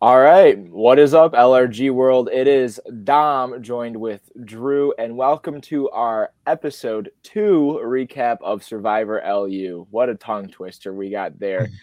[0.00, 0.56] All right.
[0.70, 2.28] What is up, LRG world?
[2.32, 9.20] It is Dom joined with Drew, and welcome to our episode two recap of Survivor
[9.26, 9.88] LU.
[9.90, 11.68] What a tongue twister we got there.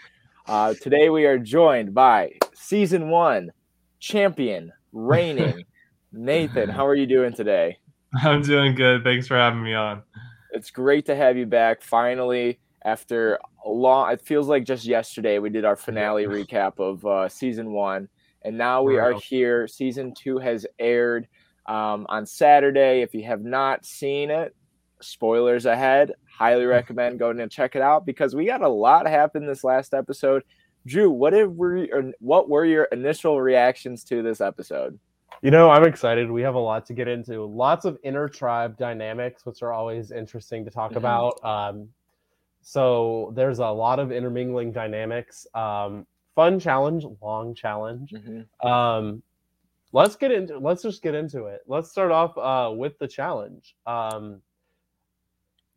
[0.47, 3.51] Uh, today we are joined by season one
[3.99, 5.65] champion, reigning
[6.11, 6.69] Nathan.
[6.69, 7.79] How are you doing today?
[8.21, 9.03] I'm doing good.
[9.03, 10.03] Thanks for having me on.
[10.51, 15.39] It's great to have you back finally after a long it feels like just yesterday
[15.39, 18.07] we did our finale recap of uh, season one
[18.43, 21.27] and now we are here season two has aired
[21.65, 24.55] um, on saturday if you have not seen it
[25.01, 29.45] spoilers ahead highly recommend going and check it out because we got a lot happen
[29.45, 30.43] this last episode
[30.85, 34.97] drew what were what were your initial reactions to this episode
[35.41, 36.31] you know, I'm excited.
[36.31, 37.45] We have a lot to get into.
[37.45, 40.99] Lots of inner tribe dynamics, which are always interesting to talk mm-hmm.
[40.99, 41.43] about.
[41.43, 41.89] Um,
[42.67, 45.45] so there's a lot of intermingling dynamics.
[45.53, 48.11] Um, fun challenge, long challenge.
[48.11, 48.67] Mm-hmm.
[48.67, 49.21] Um,
[49.91, 50.57] let's get into.
[50.57, 51.61] Let's just get into it.
[51.67, 53.75] Let's start off uh, with the challenge.
[53.85, 54.41] Um,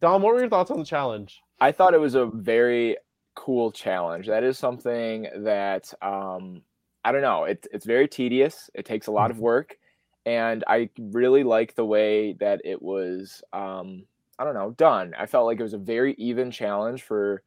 [0.00, 1.42] Dom, what were your thoughts on the challenge?
[1.60, 2.96] I thought it was a very
[3.34, 4.26] cool challenge.
[4.26, 6.62] That is something that um,
[7.04, 7.44] I don't know.
[7.44, 8.70] It's it's very tedious.
[8.74, 9.44] It takes a lot of mm-hmm.
[9.44, 9.78] work,
[10.24, 13.42] and I really like the way that it was.
[13.52, 14.04] Um,
[14.38, 15.14] I don't know, done.
[15.18, 17.42] I felt like it was a very even challenge for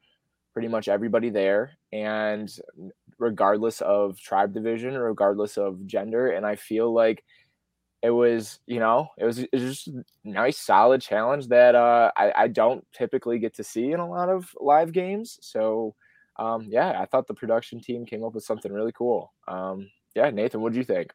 [0.53, 2.53] pretty much everybody there, and
[3.17, 7.23] regardless of tribe division, regardless of gender, and I feel like
[8.01, 12.11] it was, you know, it was, it was just a nice, solid challenge that uh,
[12.17, 15.37] I, I don't typically get to see in a lot of live games.
[15.41, 15.95] So,
[16.37, 19.31] um, yeah, I thought the production team came up with something really cool.
[19.47, 21.13] Um, yeah, Nathan, what do you think?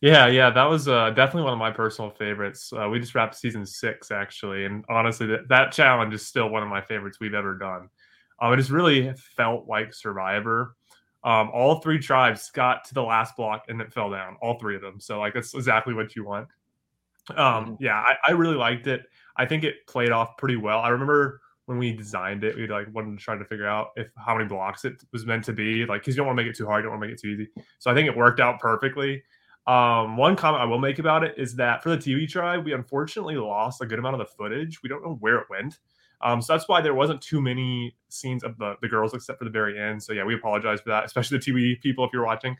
[0.00, 2.72] Yeah, yeah, that was uh, definitely one of my personal favorites.
[2.72, 6.62] Uh, we just wrapped season six actually, and honestly, that, that challenge is still one
[6.62, 7.88] of my favorites we've ever done.
[8.40, 10.74] Um, it just really felt like Survivor.
[11.24, 14.36] Um, all three tribes got to the last block and it fell down.
[14.42, 14.98] All three of them.
[14.98, 16.48] So like that's exactly what you want.
[17.30, 17.74] Um, mm-hmm.
[17.78, 19.02] yeah, I, I really liked it.
[19.36, 20.80] I think it played off pretty well.
[20.80, 24.08] I remember when we designed it, we like wanted to try to figure out if
[24.16, 25.86] how many blocks it was meant to be.
[25.86, 27.16] Like, because you don't want to make it too hard, you don't want to make
[27.16, 27.48] it too easy.
[27.78, 29.22] So I think it worked out perfectly.
[29.66, 32.72] Um, one comment I will make about it is that for the Tiwi tribe, we
[32.72, 34.82] unfortunately lost a good amount of the footage.
[34.82, 35.78] We don't know where it went.
[36.20, 39.44] Um, so that's why there wasn't too many scenes of the, the girls except for
[39.44, 40.02] the very end.
[40.02, 42.56] So yeah, we apologize for that, especially the Tiwi people if you're watching.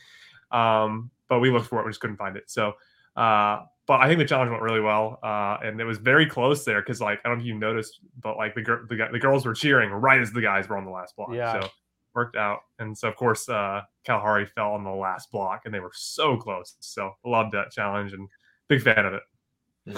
[0.50, 2.50] Um, but we looked for it, we just couldn't find it.
[2.50, 2.74] So,
[3.16, 6.64] uh, but I think the challenge went really well, uh, and it was very close
[6.64, 9.44] there because like I don't know if you noticed, but like the, the the girls
[9.44, 11.30] were cheering right as the guys were on the last block.
[11.32, 11.60] Yeah.
[11.60, 11.68] So
[12.14, 12.60] worked out.
[12.78, 16.36] And so, of course, uh, Kalahari fell on the last block, and they were so
[16.36, 16.76] close.
[16.80, 18.28] So, loved that challenge and
[18.68, 19.22] big fan of it.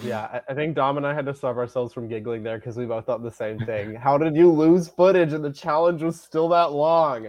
[0.03, 2.87] Yeah, I think Dom and I had to stop ourselves from giggling there because we
[2.87, 3.95] both thought the same thing.
[4.03, 7.29] How did you lose footage and the challenge was still that long?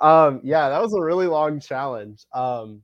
[0.00, 2.26] Um, yeah, that was a really long challenge.
[2.34, 2.82] Um,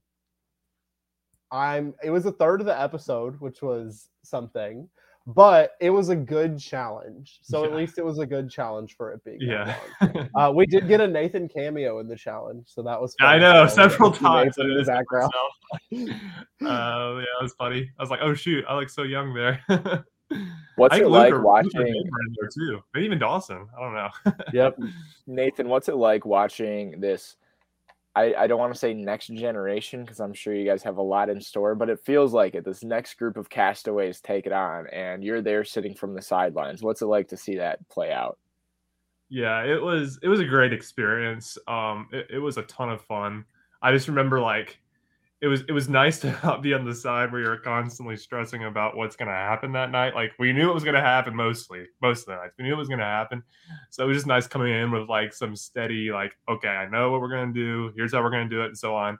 [1.50, 1.94] I'm.
[2.02, 4.88] It was a third of the episode, which was something
[5.26, 7.38] but it was a good challenge.
[7.42, 7.70] So yeah.
[7.70, 9.38] at least it was a good challenge for it being.
[9.40, 9.76] Yeah.
[10.34, 13.14] uh, we did get a Nathan cameo in the challenge, so that was.
[13.20, 15.32] I know several times in the background.
[15.34, 15.46] uh,
[16.60, 17.90] yeah, it was funny.
[17.98, 19.62] I was like, oh shoot, I look so young there.
[20.76, 21.70] What's it like watching?
[21.72, 22.80] There too.
[22.94, 23.66] Maybe even Dawson.
[23.76, 24.44] I don't know.
[24.52, 24.78] yep.
[25.26, 27.36] Nathan, what's it like watching this
[28.16, 31.02] I, I don't want to say next generation because I'm sure you guys have a
[31.02, 32.64] lot in store, but it feels like it.
[32.64, 36.82] This next group of castaways take it on, and you're there sitting from the sidelines.
[36.82, 38.38] What's it like to see that play out?
[39.28, 41.56] Yeah, it was it was a great experience.
[41.68, 43.44] Um, it, it was a ton of fun.
[43.80, 44.80] I just remember like
[45.42, 48.64] it was it was nice to not be on the side where you're constantly stressing
[48.64, 50.14] about what's going to happen that night.
[50.14, 52.54] Like we knew it was going to happen mostly, most of the nights.
[52.58, 53.42] We knew it was going to happen,
[53.90, 57.10] so it was just nice coming in with like some steady, like, okay, I know
[57.10, 57.92] what we're going to do.
[57.96, 59.18] Here's how we're going to do it, and so on.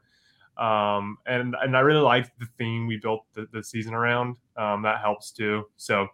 [0.58, 4.36] Um, and and I really liked the theme we built the, the season around.
[4.56, 5.64] Um, that helps too.
[5.76, 6.08] So.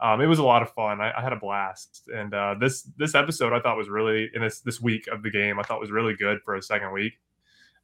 [0.00, 1.00] Um, it was a lot of fun.
[1.00, 4.42] I, I had a blast, and uh, this this episode I thought was really in
[4.42, 7.14] this this week of the game I thought was really good for a second week.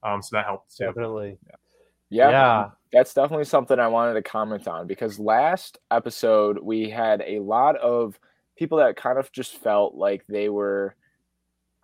[0.03, 0.87] Um, so that helped too.
[0.87, 1.39] Definitely.
[1.47, 1.57] Yeah.
[2.11, 7.23] Yeah, yeah, that's definitely something I wanted to comment on because last episode we had
[7.25, 8.19] a lot of
[8.57, 10.97] people that kind of just felt like they were,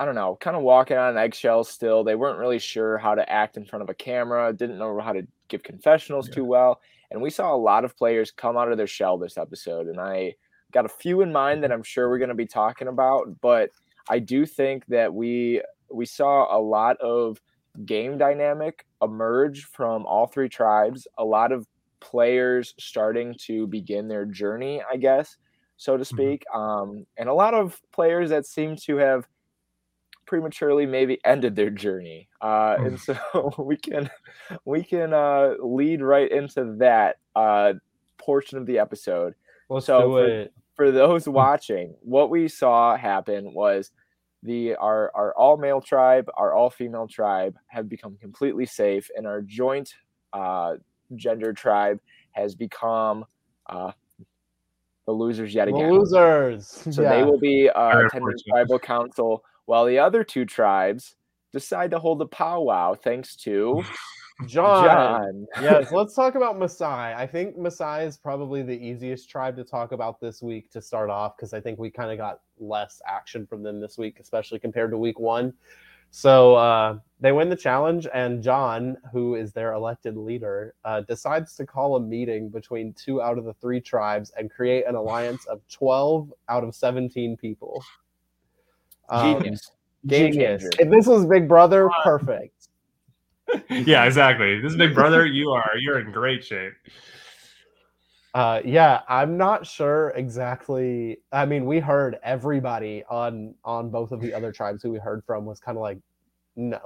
[0.01, 2.03] I don't know, kind of walking on eggshells still.
[2.03, 5.13] They weren't really sure how to act in front of a camera, didn't know how
[5.13, 6.35] to give confessionals yeah.
[6.35, 6.81] too well.
[7.11, 9.87] And we saw a lot of players come out of their shell this episode.
[9.87, 10.35] And I
[10.73, 13.41] got a few in mind that I'm sure we're going to be talking about.
[13.41, 13.71] But
[14.09, 17.41] I do think that we we saw a lot of
[17.85, 21.07] game dynamic emerge from all three tribes.
[21.19, 21.67] A lot of
[22.01, 25.37] players starting to begin their journey, I guess,
[25.77, 26.17] so to mm-hmm.
[26.17, 26.45] speak.
[26.55, 26.61] Mm-hmm.
[26.61, 29.27] Um, and a lot of players that seem to have
[30.27, 32.29] prematurely maybe ended their journey.
[32.41, 34.11] Uh, and so we can
[34.65, 37.75] we can uh, lead right into that uh,
[38.19, 39.35] portion of the episode.
[39.69, 43.91] Let's So for- For those watching, what we saw happen was
[44.43, 49.27] the our our all male tribe, our all female tribe have become completely safe, and
[49.27, 49.95] our joint
[50.33, 50.77] uh,
[51.15, 52.01] gender tribe
[52.33, 53.25] has become
[53.69, 53.93] uh,
[55.07, 55.93] the losers yet The again.
[55.93, 56.67] losers.
[56.69, 57.17] So yeah.
[57.17, 61.17] they will be uh, Very attending tribal council, while the other two tribes
[61.53, 63.83] decide to hold a powwow thanks to
[64.45, 64.85] John.
[64.85, 65.47] John.
[65.63, 67.15] yes, let's talk about Masai.
[67.15, 71.09] I think Masai is probably the easiest tribe to talk about this week to start
[71.09, 74.59] off because I think we kind of got less action from them this week, especially
[74.59, 75.55] compared to week one.
[76.11, 81.55] So uh, they win the challenge, and John, who is their elected leader, uh, decides
[81.57, 85.47] to call a meeting between two out of the three tribes and create an alliance
[85.47, 87.83] of 12 out of 17 people.
[89.09, 89.73] Um, Genius.
[90.07, 90.69] Genius.
[90.79, 92.69] If this was Big Brother, perfect.
[93.71, 94.61] Yeah, exactly.
[94.61, 95.27] This is Big Brother.
[95.27, 96.73] You are you're in great shape.
[98.35, 101.19] Uh, yeah, I'm not sure exactly.
[101.33, 105.25] I mean, we heard everybody on on both of the other tribes who we heard
[105.25, 105.99] from was kind of like,
[106.55, 106.81] no,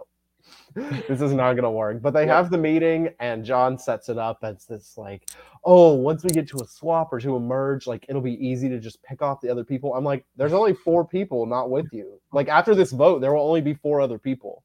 [0.75, 2.03] this is not gonna work.
[2.03, 2.37] But they Yeah.
[2.37, 5.29] have the meeting, and John sets it up as this like,
[5.65, 8.69] oh, once we get to a swap or to a merge, like it'll be easy
[8.69, 9.95] to just pick off the other people.
[9.95, 12.21] I'm like, there's only four people not with you.
[12.33, 14.62] Like after this vote, there will only be four other people.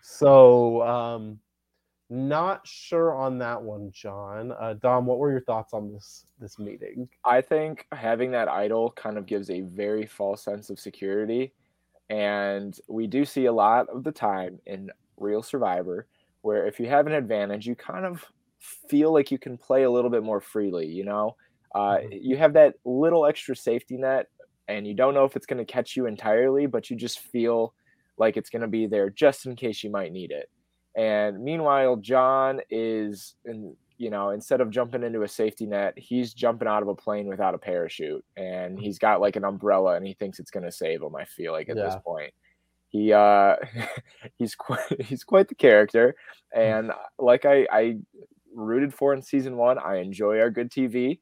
[0.00, 1.38] So, um,
[2.10, 4.52] not sure on that one, John.
[4.58, 7.08] Uh, Dom, what were your thoughts on this this meeting?
[7.24, 11.52] I think having that idol kind of gives a very false sense of security.
[12.08, 16.06] And we do see a lot of the time in Real Survivor
[16.40, 18.24] where if you have an advantage, you kind of
[18.58, 21.36] feel like you can play a little bit more freely, you know?
[21.74, 24.26] Uh, you have that little extra safety net,
[24.68, 27.74] and you don't know if it's going to catch you entirely, but you just feel
[28.18, 30.48] like it's going to be there just in case you might need it.
[30.96, 36.34] And meanwhile, John is, in, you know, instead of jumping into a safety net, he's
[36.34, 40.06] jumping out of a plane without a parachute, and he's got like an umbrella, and
[40.06, 41.14] he thinks it's going to save him.
[41.14, 42.32] I feel like at this point,
[42.88, 43.56] he uh,
[44.38, 46.16] he's quite he's quite the character,
[46.54, 47.96] and like I I
[48.54, 51.20] rooted for in season one, I enjoy our good TV,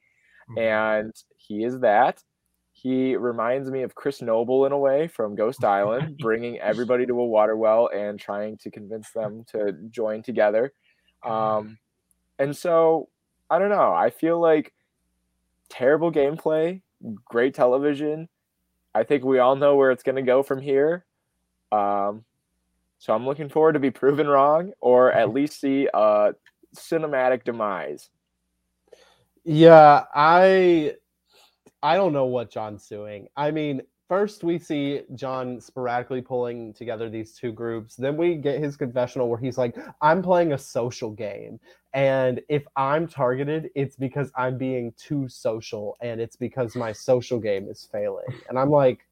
[0.48, 0.58] Mm-hmm.
[0.58, 2.22] and he is that.
[2.86, 7.18] He reminds me of Chris Noble in a way from Ghost Island, bringing everybody to
[7.18, 10.72] a water well and trying to convince them to join together.
[11.24, 11.78] Um,
[12.38, 13.08] and so
[13.50, 13.92] I don't know.
[13.92, 14.72] I feel like
[15.68, 16.80] terrible gameplay,
[17.24, 18.28] great television.
[18.94, 21.04] I think we all know where it's going to go from here.
[21.72, 22.24] Um,
[23.00, 26.34] so I'm looking forward to be proven wrong or at least see a
[26.76, 28.10] cinematic demise.
[29.42, 30.94] Yeah, I
[31.82, 33.28] I don't know what John's doing.
[33.36, 37.96] I mean, first we see John sporadically pulling together these two groups.
[37.96, 41.60] Then we get his confessional where he's like, "I'm playing a social game,
[41.92, 47.38] and if I'm targeted, it's because I'm being too social, and it's because my social
[47.38, 49.06] game is failing." And I'm like.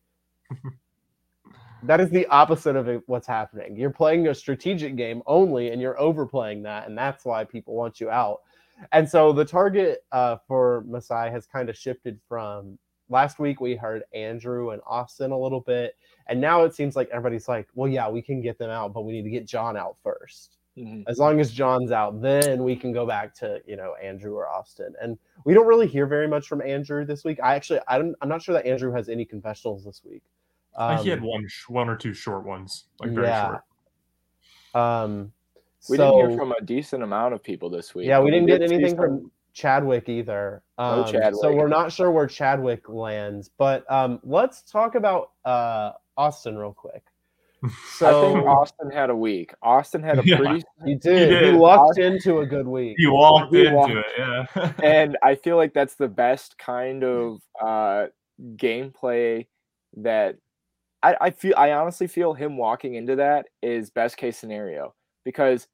[1.83, 3.77] That is the opposite of what's happening.
[3.77, 8.01] You're playing a strategic game only, and you're overplaying that, and that's why people want
[8.01, 8.41] you out.
[8.93, 12.79] And so the target uh, for Masai has kind of shifted from
[13.09, 13.61] last week.
[13.61, 17.69] We heard Andrew and Austin a little bit, and now it seems like everybody's like,
[17.75, 20.57] "Well, yeah, we can get them out, but we need to get John out first.
[20.77, 21.05] Mhm.
[21.07, 24.49] As long as John's out, then we can go back to you know Andrew or
[24.49, 27.39] Austin." And we don't really hear very much from Andrew this week.
[27.43, 30.23] I actually, I don't, I'm not sure that Andrew has any confessionals this week.
[30.77, 33.59] I think he had Um, one, sh- one or two short ones, like very yeah.
[34.73, 34.83] short.
[34.83, 35.33] Um,
[35.89, 38.07] We so, didn't hear from a decent amount of people this week.
[38.07, 40.63] Yeah, we didn't get did anything some- from Chadwick either.
[40.79, 45.93] No Um, So we're not sure where Chadwick lands, but um, let's talk about uh,
[46.17, 47.03] Austin real quick.
[47.65, 49.55] I think Austin had a week.
[49.63, 50.37] Austin had a Yeah.
[50.39, 51.31] pretty, he did.
[51.31, 51.55] You did.
[51.55, 52.97] lucked into a good week.
[52.99, 54.73] You walked He into walked- it, yeah.
[54.83, 58.07] and I feel like that's the best kind of uh,
[58.57, 59.47] gameplay
[59.99, 60.37] that
[61.03, 61.55] I, I feel.
[61.57, 65.69] I honestly feel him walking into that is best case scenario because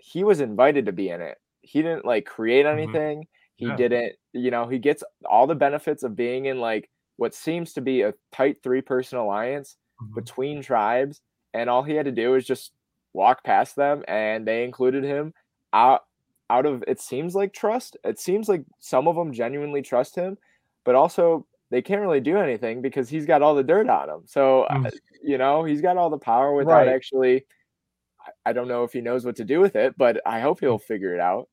[0.00, 1.38] he was invited to be in it.
[1.62, 2.72] He didn't like create Mhm.
[2.72, 3.26] anything.
[3.56, 3.76] He Yeah.
[3.76, 4.16] didn't.
[4.32, 8.02] You know, he gets all the benefits of being in like what seems to be
[8.02, 10.14] a tight three person alliance Mhm.
[10.14, 11.20] between tribes,
[11.52, 12.72] and all he had to do was just
[13.12, 15.34] walk past them, and they included him
[15.72, 16.04] out
[16.48, 17.96] out of it seems like trust.
[18.04, 20.36] It seems like some of them genuinely trust him,
[20.84, 24.22] but also they can't really do anything because he's got all the dirt on him.
[24.26, 24.90] So uh, Mm.
[25.22, 26.88] you know he's got all the power without Right.
[26.88, 27.46] actually.
[28.46, 30.78] I- don't know if he knows what to do with it, but I hope he'll
[30.78, 31.48] figure it out.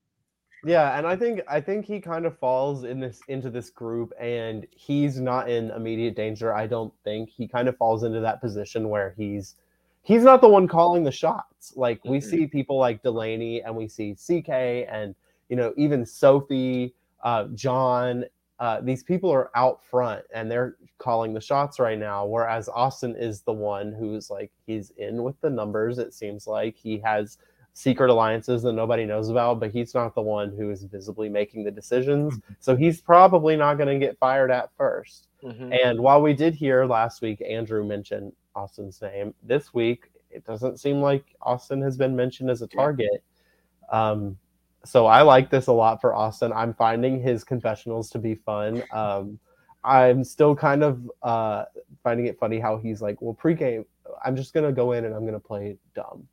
[0.64, 4.12] Yeah, and I think I think he kind of falls in this into this group,
[4.18, 6.52] and he's not in immediate danger.
[6.52, 9.54] I don't think he kind of falls into that position where he's
[10.02, 11.76] he's not the one calling the shots.
[11.76, 12.22] Like we Mhm.
[12.24, 15.14] see people like Delaney and we see CK and
[15.48, 18.24] you know even Sophie, uh, John.
[18.58, 22.26] Uh, these people are out front and they're calling the shots right now.
[22.26, 25.98] Whereas Austin is the one who's like he's in with the numbers.
[25.98, 27.38] It seems like he has
[27.72, 31.62] secret alliances that nobody knows about, but he's not the one who is visibly making
[31.62, 32.40] the decisions.
[32.58, 35.28] So he's probably not going to get fired at first.
[35.44, 35.78] Mhm.
[35.84, 40.80] And while we did hear last week Andrew mention Austin's name, this week it doesn't
[40.80, 43.22] seem like Austin has been mentioned as a target.
[43.90, 44.36] Um,
[44.84, 46.52] so I like this a lot for Austin.
[46.52, 48.82] I'm finding his confessionals to be fun.
[48.92, 49.38] Um,
[49.84, 51.64] I'm still kind of uh,
[52.02, 53.84] finding it funny how he's like, well, pregame,
[54.24, 56.26] I'm just gonna go in and I'm gonna play dumb,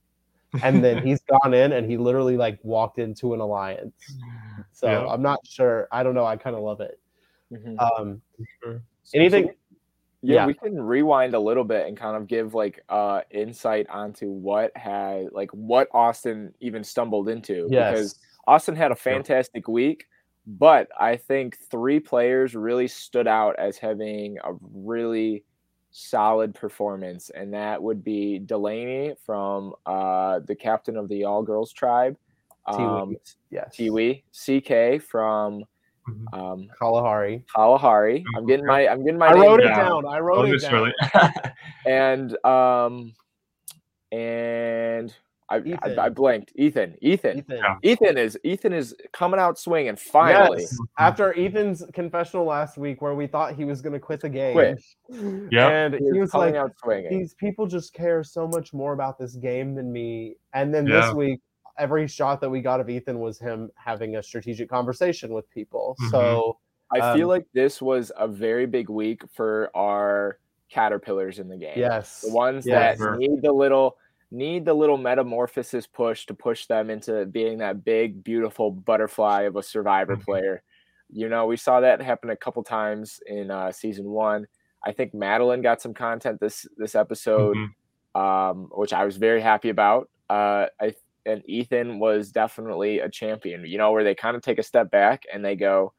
[0.63, 3.93] and then he's gone in and he literally like walked into an alliance.
[4.71, 5.07] So Yeah.
[5.07, 5.87] I'm not sure.
[5.91, 6.25] I don't know.
[6.25, 6.99] I kind of love it.
[7.53, 7.79] Mhm.
[7.79, 8.21] Um,
[8.63, 8.81] Sure.
[9.03, 9.47] So- anything?
[9.47, 9.51] so-
[10.21, 10.45] yeah, yeah.
[10.47, 14.75] we can rewind a little bit and kind of give like uh insight onto what
[14.75, 18.15] had like what Austin even stumbled into because Yes.
[18.47, 20.05] Austin had a fantastic week,
[20.45, 25.43] but I think three players really stood out as having a really
[25.91, 31.71] solid performance, and that would be Delaney from uh, the captain of the All Girls
[31.73, 32.17] Tribe,
[32.67, 33.01] Tiwi.
[33.01, 33.15] um,
[33.49, 33.75] Yes.
[33.77, 35.63] Tiwi, CK from
[36.07, 36.33] Mhm.
[36.37, 37.43] um, Kalahari.
[37.55, 38.23] Kalahari.
[38.37, 40.03] I'm getting my I'm getting my I name wrote it down.
[40.03, 40.05] down.
[40.13, 40.69] I wrote Oh, it down.
[40.69, 40.93] Shirley.
[41.87, 43.13] and um,
[44.11, 45.15] and
[45.49, 45.99] I, Ethan.
[45.99, 46.51] I I blanked.
[46.55, 46.95] Ethan.
[47.01, 47.37] Ethan.
[47.39, 47.57] Ethan.
[47.57, 47.75] Yeah.
[47.83, 50.61] Ethan is Ethan is coming out swinging finally.
[50.61, 50.77] Yes.
[50.97, 54.53] After Ethan's confessional last week, where we thought he was going to quit the game,
[54.53, 54.83] Quit.
[55.51, 55.69] Yeah.
[55.69, 57.11] and He he was coming like, out swinging.
[57.11, 61.01] "These people just care so much more about this game than me." And then Yeah.
[61.07, 61.41] this week,
[61.77, 65.95] every shot that we got of Ethan was him having a strategic conversation with people.
[66.01, 66.09] Mhm.
[66.09, 66.57] So
[66.91, 71.57] I feel um, like this was a very big week for our caterpillars in the
[71.57, 71.73] game.
[71.77, 73.15] yes, The ones Yeah, that sure.
[73.17, 73.97] need the little
[74.31, 79.55] need the little metamorphosis push to push them into being that big, beautiful butterfly of
[79.55, 80.25] a survivor Mhm.
[80.25, 80.63] player.
[81.09, 84.47] You know, we saw that happen a couple times in uh, season one.
[84.85, 87.75] I think Madeline got some content this this episode, Mhm.
[88.15, 90.09] um, which I was very happy about.
[90.29, 93.65] Uh, I and Ethan was definitely a champion.
[93.65, 95.93] You know, where they kind of take a step back and they go,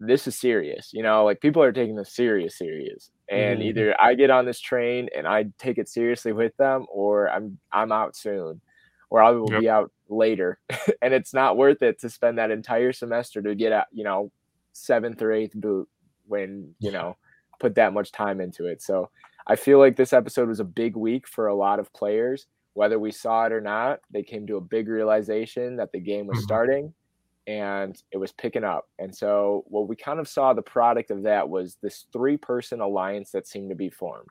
[0.00, 3.10] "This is serious." You know, like people are taking this serious, serious.
[3.28, 3.66] And Mhm.
[3.68, 7.58] either I get on this train and I take it seriously with them, or I'm
[7.72, 8.60] I'm out soon,
[9.10, 9.64] or I will Yep.
[9.64, 10.58] be out later.
[11.02, 14.30] and it's not worth it to spend that entire semester to get out, you know,
[14.72, 15.88] seventh or eighth boot
[16.26, 17.16] when you know
[17.60, 18.82] put that much time into it.
[18.82, 19.10] So
[19.46, 22.46] I feel like this episode was a big week for a lot of players.
[22.74, 26.26] Whether we saw it or not, they came to a big realization that the game
[26.26, 26.42] was Mhm.
[26.42, 26.94] starting
[27.46, 28.88] and it was picking up.
[28.98, 32.80] And so what we kind of saw the product of that was this three person
[32.80, 34.28] alliance that seemed to be formed.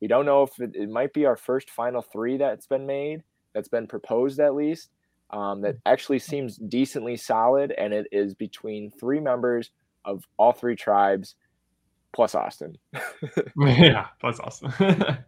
[0.00, 3.22] We don't know if it, it might be our first final three that's been made,
[3.54, 4.90] that's been proposed at least.
[5.30, 9.70] Um, that actually seems decently solid, and it is between three members
[10.04, 11.36] of all three tribes
[12.12, 12.76] plus Austin.
[13.56, 14.72] yeah, that's awesome.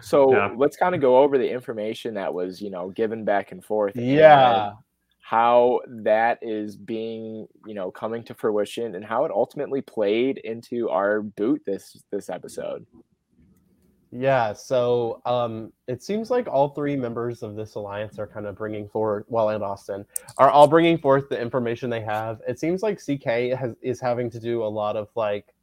[0.00, 0.54] So Yeah.
[0.56, 3.96] let's kind of go over the information that was, you know, given back and forth.
[3.96, 4.72] and yeah,
[5.28, 10.88] how that is being, you know, coming to fruition and how it ultimately played into
[10.88, 12.86] our boot this this episode.
[14.10, 18.56] Yeah, so um, it seems like all three members of this alliance are kind of
[18.56, 20.06] bringing forward, well, and Austin
[20.38, 22.40] are all bringing forth the information they have.
[22.48, 25.54] It seems like CK has, is having to do a lot of like,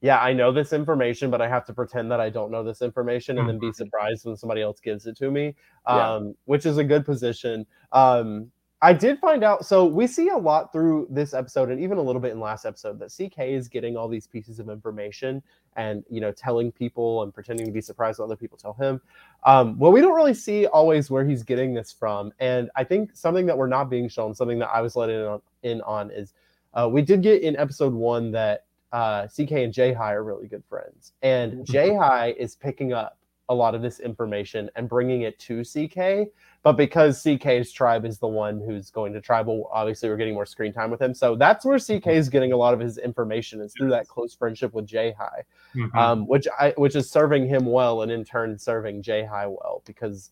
[0.00, 2.82] yeah, I know this information, but I have to pretend that I don't know this
[2.82, 3.76] information and then be Mhm.
[3.76, 5.54] surprised when somebody else gives it to me,
[5.86, 6.14] Yeah.
[6.14, 7.64] um, which is a good position.
[7.92, 8.50] Um,
[8.84, 9.64] I did find out.
[9.64, 12.66] So we see a lot through this episode, and even a little bit in last
[12.66, 15.40] episode, that CK is getting all these pieces of information
[15.76, 19.00] and you know telling people and pretending to be surprised when other people tell him.
[19.44, 23.10] Um, well, we don't really see always where he's getting this from, and I think
[23.14, 26.10] something that we're not being shown, something that I was let in on, in on
[26.10, 26.34] is
[26.74, 30.48] uh, we did get in episode one that uh, CK and J High are really
[30.48, 33.16] good friends, and J High is picking up
[33.48, 36.28] a lot of this information and bringing it to CK.
[36.62, 40.46] But because CK's tribe is the one who's going to tribal, obviously we're getting more
[40.46, 41.12] screen time with him.
[41.12, 44.32] So that's where CK is getting a lot of his information is through that close
[44.34, 45.42] friendship with J High,
[45.74, 45.94] Mhm.
[45.94, 49.82] um, which I which is serving him well and in turn serving J High well
[49.86, 50.30] because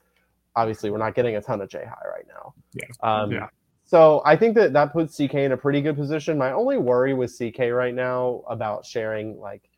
[0.56, 2.54] obviously we're not getting a ton of J High right now.
[2.74, 2.84] Yeah.
[3.02, 3.48] Um, Yeah.
[3.84, 6.38] So I think that that puts CK in a pretty good position.
[6.38, 9.68] My only worry with CK right now about sharing like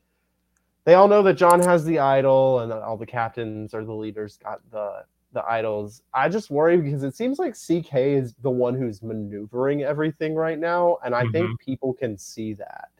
[0.85, 3.93] they all know that John has the idol and that all the captains or the
[3.93, 6.03] leaders got the the idols.
[6.13, 10.59] I just worry because it seems like CK is the one who's maneuvering everything right
[10.59, 12.91] now, and I think people can see that.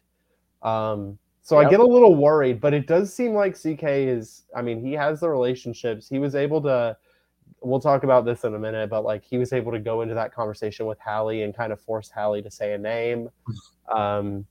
[0.67, 1.67] Um, So Yep.
[1.67, 4.45] I get a little worried, but it does seem like CK is.
[4.55, 6.09] I mean, he has the relationships.
[6.09, 6.97] He was able to.
[7.61, 10.15] We'll talk about this in a minute, but like he was able to go into
[10.15, 13.29] that conversation with Hallie and kind of force Hallie to say a name.
[13.93, 14.47] Um,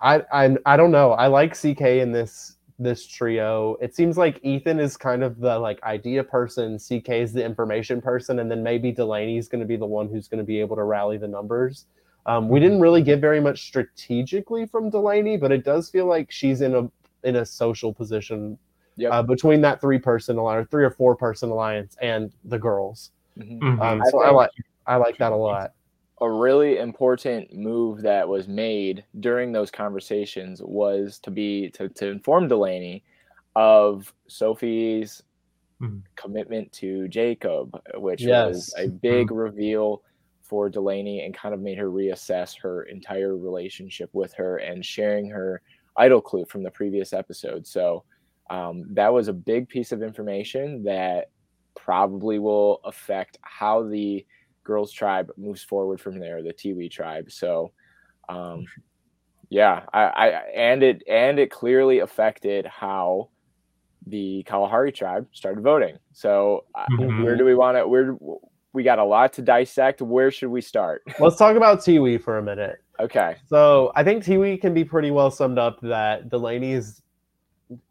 [0.00, 1.12] I I I don't know.
[1.12, 3.76] I like CK in this this trio.
[3.80, 8.02] It seems like Ethan is kind of the like idea person, CK is the information
[8.02, 10.76] person, and then maybe Delaney's going to be the one who's going to be able
[10.76, 11.86] to rally the numbers.
[12.26, 16.30] Um, we didn't really get very much strategically from Delaney, but it does feel like
[16.30, 16.90] she's in a
[17.26, 18.58] in a social position
[18.98, 19.12] Yep.
[19.12, 23.10] uh, between that three person alliance, three or four person alliance, and the girls.
[23.38, 23.60] Mhm.
[23.60, 23.80] Mhm.
[23.80, 24.50] Um, I so I like
[24.86, 25.72] I like that a lot.
[26.20, 32.08] A really important move that was made during those conversations was to be to, to
[32.08, 33.04] inform Delaney
[33.54, 35.22] of Sophie's
[35.80, 36.04] Mhm.
[36.16, 38.28] commitment to Jacob, which Yes.
[38.28, 40.02] was a big reveal
[40.42, 45.28] for Delaney and kind of made her reassess her entire relationship with her and sharing
[45.30, 45.60] her
[45.96, 47.66] idol clue from the previous episode.
[47.66, 48.04] So
[48.48, 51.30] um, that was a big piece of information that
[51.74, 54.24] probably will affect how the
[54.66, 57.30] girls tribe moves forward from there the tiwi tribe.
[57.30, 57.72] So
[58.28, 58.66] um
[59.48, 63.30] yeah I, I and it and it clearly affected how
[64.06, 65.96] the kalahari tribe started voting.
[66.12, 67.22] So Mhm.
[67.24, 68.16] where do we want to where
[68.72, 70.02] we got a lot to dissect.
[70.02, 71.02] Where should we start?
[71.20, 72.76] Let's talk about Tiwi for a minute.
[73.00, 73.36] okay.
[73.48, 77.00] So I think Tiwi can be pretty well summed up that Delaney is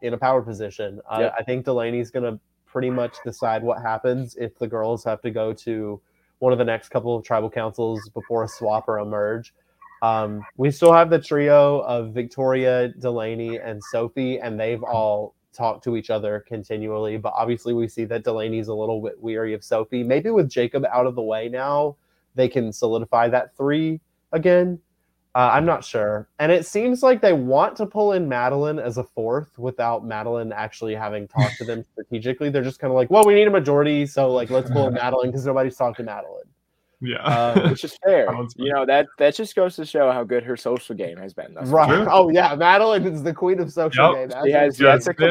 [0.03, 1.01] in a power position.
[1.09, 5.21] Uh, I think Delaney's going to pretty much decide what happens if the girls have
[5.21, 5.99] to go to
[6.39, 9.53] one of the next couple of tribal councils before a swap or a merge.
[10.01, 15.83] Um, we still have the trio of Victoria, Delaney, and Sophie, and they've all talked
[15.85, 17.17] to each other continually.
[17.17, 20.03] But obviously, we see that Delaney's a little bit weary of Sophie.
[20.03, 21.95] Maybe with Jacob out of the way now,
[22.35, 24.01] they can solidify that three
[24.31, 24.79] again.
[25.35, 26.29] Uh, I'm not sure.
[26.39, 30.53] And it seems like they want to pull in Madeline as a fourth without Madeline
[30.53, 32.49] actually having talked to them strategically.
[32.49, 34.93] They're just kind of like, well, we need a majority, so like let's pull in
[35.03, 36.43] Madeline because nobody's talked to Madeline.
[37.01, 37.17] Yeah.
[37.17, 38.25] Uh, which is fair
[38.55, 41.53] you know that that just goes to show how good her social game has been
[41.53, 41.65] far.
[41.65, 41.89] Right.
[41.89, 42.07] True.
[42.09, 44.15] Oh yeah, Madeline is the queen of social Yep.
[44.15, 44.29] game.
[44.29, 45.29] That's She has yet to com-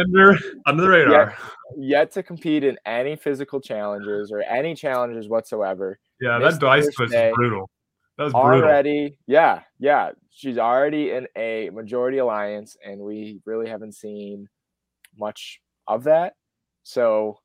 [0.66, 1.34] under, the radar.
[1.78, 6.84] yet to compete in any physical challenges or any challenges whatsoever Yeah, Missed that dice
[6.84, 7.30] first twist day.
[7.30, 7.70] is brutal.
[8.16, 8.62] That was brutal.
[8.62, 14.48] already yeah yeah she's already in a majority alliance and we really haven't seen
[15.18, 16.34] much of that
[16.82, 17.38] so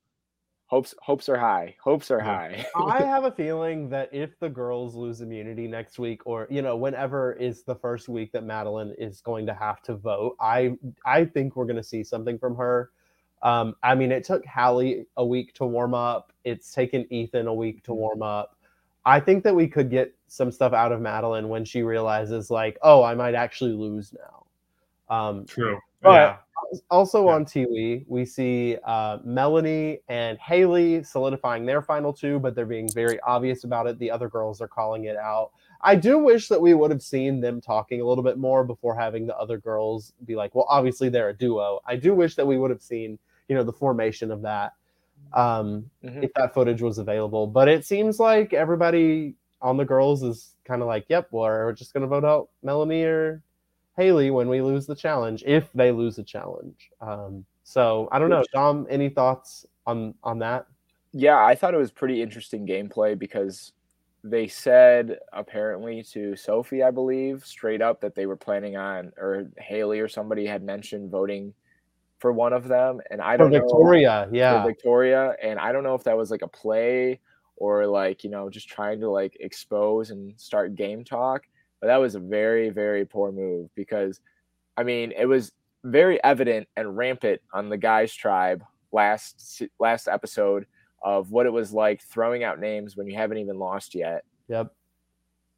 [0.69, 4.93] hopes hopes are high hopes are high I have a feeling that if the girls
[4.95, 9.19] lose immunity next week, or you know, whenever is the first week that Madeline is
[9.21, 12.91] going to have to vote, I I think we're going to see something from her.
[13.41, 16.33] Um, I mean, it took Hallie a week to warm up.
[16.43, 18.55] It's taken Ethan a week to warm up.
[19.05, 22.77] I think that we could get some stuff out of Madeline when she realizes, like,
[22.81, 24.45] oh, I might actually lose now.
[25.15, 25.79] Um, True.
[26.01, 26.37] But- yeah.
[26.91, 27.33] also Yeah.
[27.33, 32.89] on Tiwi, we see uh, Melanie and Haley solidifying their final two, but they're being
[32.93, 33.97] very obvious about it.
[33.97, 35.51] The other girls are calling it out.
[35.81, 38.93] I do wish that we would have seen them talking a little bit more before
[38.93, 41.79] having the other girls be like, well, obviously they're a duo.
[41.87, 44.73] I do wish that we would have seen, you know, the formation of that
[45.33, 46.23] um, Mhm.
[46.23, 47.47] if that footage was available.
[47.47, 51.93] But it seems like everybody on the girls is kind of like, yep, we're just
[51.93, 53.43] going to vote out Melanie or
[53.97, 56.89] Haley when we lose the challenge, if they lose the challenge.
[57.01, 58.87] Um, so I don't know, Dom.
[58.89, 60.65] Any thoughts on on that?
[61.11, 63.71] yeah i thought it was pretty interesting gameplay because
[64.23, 69.49] they said apparently to sophie i believe straight up that they were planning on or
[69.57, 71.51] haley or somebody had mentioned voting
[72.19, 75.83] for one of them and i don't know Victoria, for yeah, Victoria, and I don't
[75.83, 77.19] know if that was like a play
[77.59, 81.43] or like you know just trying to like expose and start game talk,
[81.79, 84.19] but that was a very very poor move because,
[84.77, 85.51] I mean, it was
[85.83, 90.65] very evident and rampant on the guys' tribe last last episode
[91.03, 94.23] of what it was like throwing out names when you haven't even lost yet.
[94.47, 94.73] yep.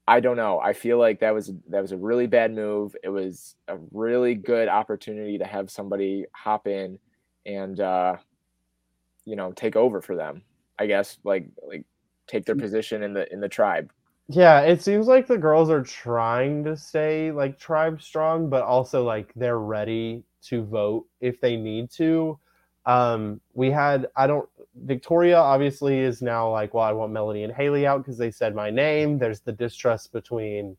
[0.08, 0.60] I don't know.
[0.60, 2.96] I feel like that was that was a really bad move.
[3.04, 7.00] It was a really good opportunity to have somebody hop in
[7.46, 8.18] and uh
[9.26, 10.42] you know, take over for them.
[10.80, 11.86] I guess like like
[12.28, 13.92] take their position in the in the tribe.
[14.28, 19.04] Yeah, it seems like the girls are trying to stay like tribe strong, but also
[19.04, 22.40] like they're ready to vote if they need to.
[22.86, 27.54] Um, we had I don't Victoria obviously is now like, well, I want Melody and
[27.54, 29.18] Haley out because they said my name.
[29.18, 30.78] There's the distrust between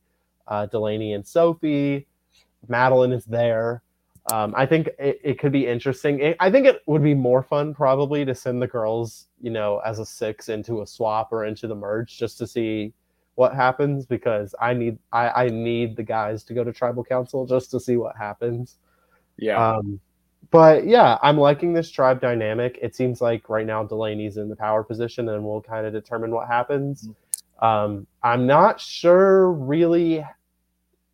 [0.49, 2.07] uh, Delaney and Sophie.
[2.69, 3.83] Madeline is there.
[4.33, 6.21] Um, I think it, it could be interesting.
[6.21, 9.79] It, I think it would be more fun probably to send the girls, you know,
[9.85, 12.93] as a six into a swap or into the merge just to see
[13.35, 17.47] what happens because I need I, I need the guys to go to tribal council
[17.47, 18.77] just to see what happens.
[19.39, 19.75] Yeah.
[19.75, 20.01] Um,
[20.51, 22.79] but yeah, I'm liking this tribe dynamic.
[22.83, 26.31] It seems like right now Delaney's in the power position, and we'll kind of determine
[26.31, 27.09] what happens.
[27.61, 30.25] Um, I'm not sure really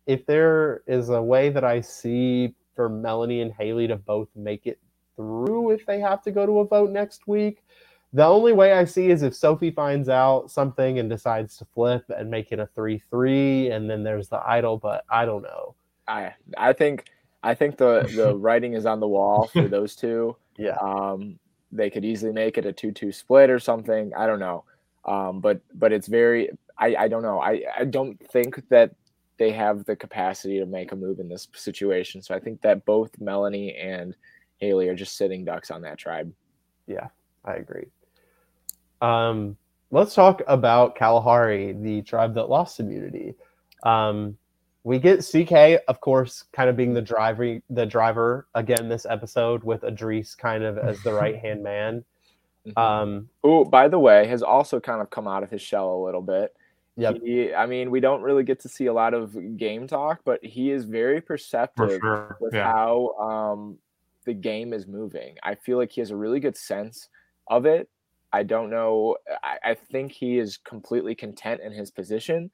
[0.07, 4.65] if there is a way that I see for Melanie and Haley to both make
[4.65, 4.79] it
[5.15, 7.63] through if they have to go to a vote next week.
[8.13, 12.03] The only way I see is if Sophie finds out something and decides to flip
[12.09, 15.75] and make it a 3 3, and then there's the idol, but I don't know.
[16.07, 17.05] I I think
[17.43, 20.35] I think the the writing is on the wall for those two.
[20.57, 20.77] Yeah.
[20.81, 21.39] Um,
[21.71, 24.11] they could easily make it a two-two split or something.
[24.17, 24.63] I don't know.
[25.05, 27.39] Um, but but it's very I I don't know.
[27.39, 28.95] I I don't think that
[29.37, 32.21] they have the capacity to make a move in this situation.
[32.21, 34.15] So I think that both Melanie and
[34.57, 36.31] Haley are just sitting ducks on that tribe.
[36.87, 37.07] Yeah,
[37.45, 37.87] I agree.
[39.01, 39.55] Um,
[39.91, 43.35] let's talk about Kalahari, the tribe that lost immunity.
[43.83, 44.37] Um,
[44.83, 49.63] we get CK, of course, kind of being the driver, the driver again this episode
[49.63, 52.03] with Idris kind of as the right hand man.
[52.75, 56.03] Um, Who, by the way, has also kind of come out of his shell a
[56.05, 56.53] little bit.
[56.97, 57.15] Yep.
[57.23, 60.43] He, I mean, we don't really get to see a lot of game talk, but
[60.43, 62.37] he is very perceptive sure.
[62.41, 62.65] with Yeah.
[62.65, 63.77] how um,
[64.25, 65.37] the game is moving.
[65.41, 67.07] I feel like he has a really good sense
[67.47, 67.89] of it.
[68.33, 69.15] I don't know.
[69.41, 72.51] I, I think he is completely content in his position.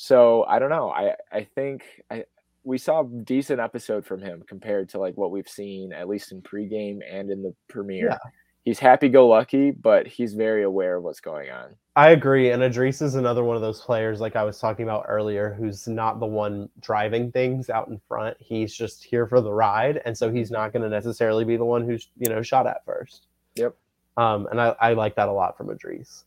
[0.00, 0.90] So I don't know.
[0.90, 2.24] I I think I
[2.62, 6.30] we saw a decent episode from him compared to like what we've seen at least
[6.30, 8.10] in pregame and in the premiere.
[8.10, 8.18] Yeah.
[8.64, 11.74] He's happy go lucky, but he's very aware of what's going on.
[11.96, 15.06] I agree, and Idris is another one of those players, like I was talking about
[15.08, 18.36] earlier, who's not the one driving things out in front.
[18.38, 21.64] He's just here for the ride, and so he's not going to necessarily be the
[21.64, 23.26] one who's you know shot at first.
[23.56, 23.74] Yep.
[24.16, 26.24] Um, and I, I like that a lot from Idris.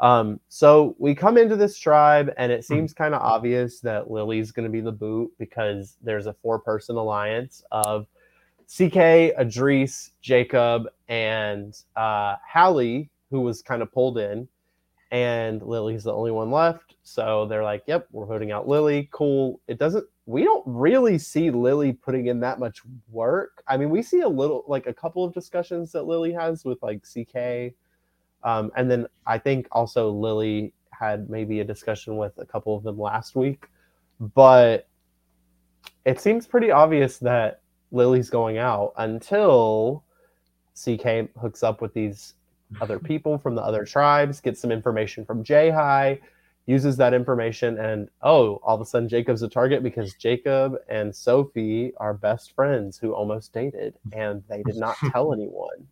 [0.00, 4.50] Um, so we come into this tribe, and it seems kind of obvious that Lily's
[4.50, 8.06] going to be the boot because there's a four-person alliance of
[8.66, 8.96] CK,
[9.38, 14.48] Idris, Jacob, and uh, Hallie, who was kind of pulled in,
[15.10, 16.96] and Lily's the only one left.
[17.04, 19.08] So they're like, "Yep, we're voting out Lily.
[19.12, 20.04] Cool." It doesn't.
[20.26, 22.80] We don't really see Lily putting in that much
[23.10, 23.62] work.
[23.68, 26.82] I mean, we see a little, like a couple of discussions that Lily has with
[26.82, 27.74] like CK,
[28.44, 32.82] um, and then I think also Lily had maybe a discussion with a couple of
[32.82, 33.66] them last week,
[34.20, 34.86] but
[36.04, 40.04] it seems pretty obvious that Lily's going out until
[40.74, 42.34] CK hooks up with these
[42.80, 46.20] other people from the other tribes, gets some information from J High,
[46.66, 51.14] uses that information, and oh, all of a sudden Jacob's a target because Jacob and
[51.14, 55.86] Sophie are best friends who almost dated, and they did not tell anyone.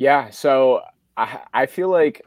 [0.00, 0.80] Yeah, so
[1.18, 2.22] I I feel like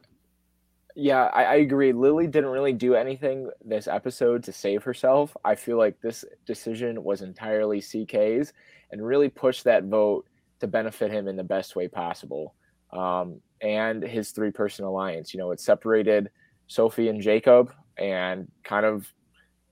[0.95, 1.91] yeah, I, I agree.
[1.91, 5.35] Lily didn't really do anything this episode to save herself.
[5.43, 8.53] I feel like this decision was entirely CK's
[8.91, 10.27] and really pushed that vote
[10.59, 12.53] to benefit him in the best way possible.
[12.91, 16.29] Um, and his three person alliance, you know, it separated
[16.67, 19.11] Sophie and Jacob and kind of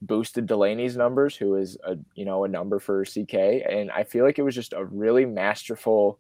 [0.02, 3.36] boosted Delaney's numbers, who is a you know a number for CK.
[3.70, 6.20] And I feel like it was just a really masterful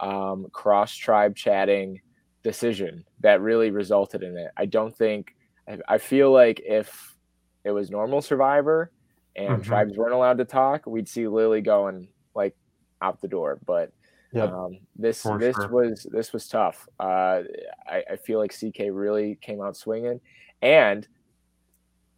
[0.00, 2.00] um, cross tribe chatting
[2.42, 4.50] decision that really resulted in it.
[4.56, 5.34] I don't think
[5.68, 7.16] I, I feel like if
[7.64, 8.90] it was normal Survivor
[9.36, 9.64] and Mhm.
[9.64, 12.56] tribes weren't allowed to talk, we'd see Lily going like
[13.02, 13.58] out the door.
[13.66, 13.92] But
[14.32, 14.48] Yep.
[14.52, 15.68] um, this For this sure.
[15.68, 16.88] was this was tough.
[17.00, 17.42] Uh,
[17.86, 20.20] I, I feel like CK really came out swinging,
[20.62, 21.06] and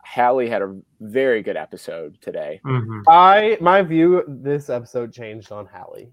[0.05, 2.61] Hallie had a very good episode today.
[2.66, 3.03] Mhm.
[3.09, 6.12] I my view this episode changed on Hallie.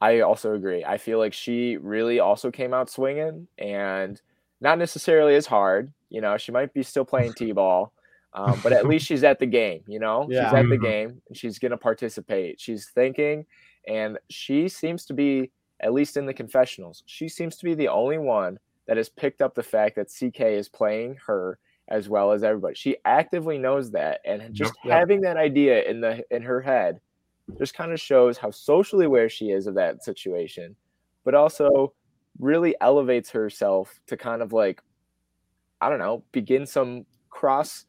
[0.00, 0.84] I also agree.
[0.84, 4.20] I feel like she really also came out swinging and
[4.60, 5.92] not necessarily as hard.
[6.10, 7.92] You know, she might be still playing t-ball,
[8.34, 9.82] um, but at least she's at the game.
[9.86, 10.40] You know, Yeah.
[10.42, 10.82] she's at the Mhm.
[10.82, 12.60] game and she's going to participate.
[12.60, 13.46] She's thinking,
[13.88, 17.02] and she seems to be at least in the confessionals.
[17.06, 20.40] She seems to be the only one that has picked up the fact that CK
[20.56, 22.74] is playing her as well as everybody.
[22.74, 24.96] She actively knows that, and just Yep.
[24.98, 27.00] having that idea in the in her head
[27.58, 30.76] just kind of shows how socially aware she is of that situation,
[31.24, 31.94] but also
[32.38, 34.82] really elevates herself to kind of like,
[35.80, 37.84] I don't know, begin some cross,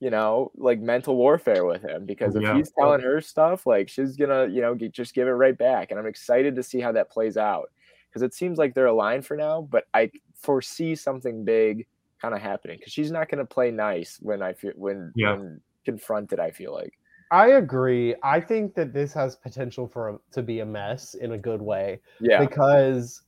[0.00, 2.06] you know, like mental warfare with him.
[2.06, 2.52] Because if Yeah.
[2.56, 5.90] he's telling her stuff, like she's gonna, you know, g- just give it right back.
[5.90, 7.70] And I'm excited to see how that plays out
[8.08, 11.86] because it seems like they're aligned for now, but I foresee something big
[12.20, 15.36] kind of happening because she's not gonna play nice when I feel when Yeah.
[15.36, 16.40] when confronted.
[16.40, 16.94] I feel like.
[17.32, 18.14] I agree.
[18.22, 21.62] I think that this has potential for a, to be a mess in a good
[21.62, 22.38] way Yeah.
[22.38, 23.22] because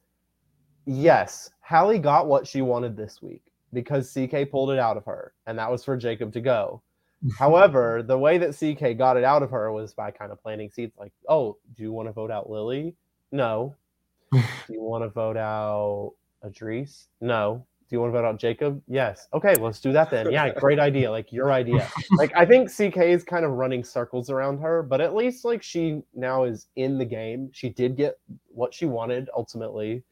[0.84, 5.32] yes, Hallie got what she wanted this week because CK pulled it out of her,
[5.46, 6.82] and that was for Jacob to go.
[7.38, 10.70] However, the way that CK got it out of her was by kind of planting
[10.70, 12.94] seeds like, oh, do you want to vote out Lily?
[13.32, 13.74] No.
[14.32, 16.12] do you want to vote out
[16.44, 17.08] Idris?
[17.22, 17.64] No.
[17.88, 18.82] Do you want to vote out Jacob?
[18.88, 19.28] Yes.
[19.34, 20.30] Okay, let's do that then.
[20.32, 21.10] Yeah, great idea.
[21.10, 21.88] Like your idea.
[22.16, 25.62] Like I think CK is kind of running circles around her, but at least like
[25.62, 27.50] she now is in the game.
[27.52, 28.18] She did get
[28.48, 30.02] what she wanted ultimately,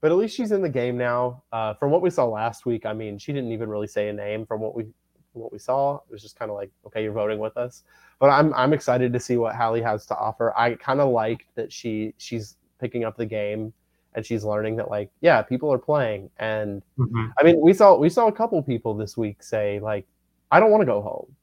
[0.00, 1.42] but at least she's in the game now.
[1.50, 4.12] Uh, from what we saw last week, I mean, she didn't even really say a
[4.12, 4.46] name.
[4.46, 4.84] From what we
[5.32, 7.82] from what we saw, it was just kind of like, okay, you're voting with us.
[8.20, 10.56] But I'm I'm excited to see what Hallie has to offer.
[10.56, 13.72] I kind of like that she she's picking up the game
[14.16, 16.30] and she's learning that like yeah people are playing.
[16.38, 17.26] And mm-hmm.
[17.38, 20.06] i mean we saw we saw a couple people this week say like
[20.50, 21.36] i don't want to go home.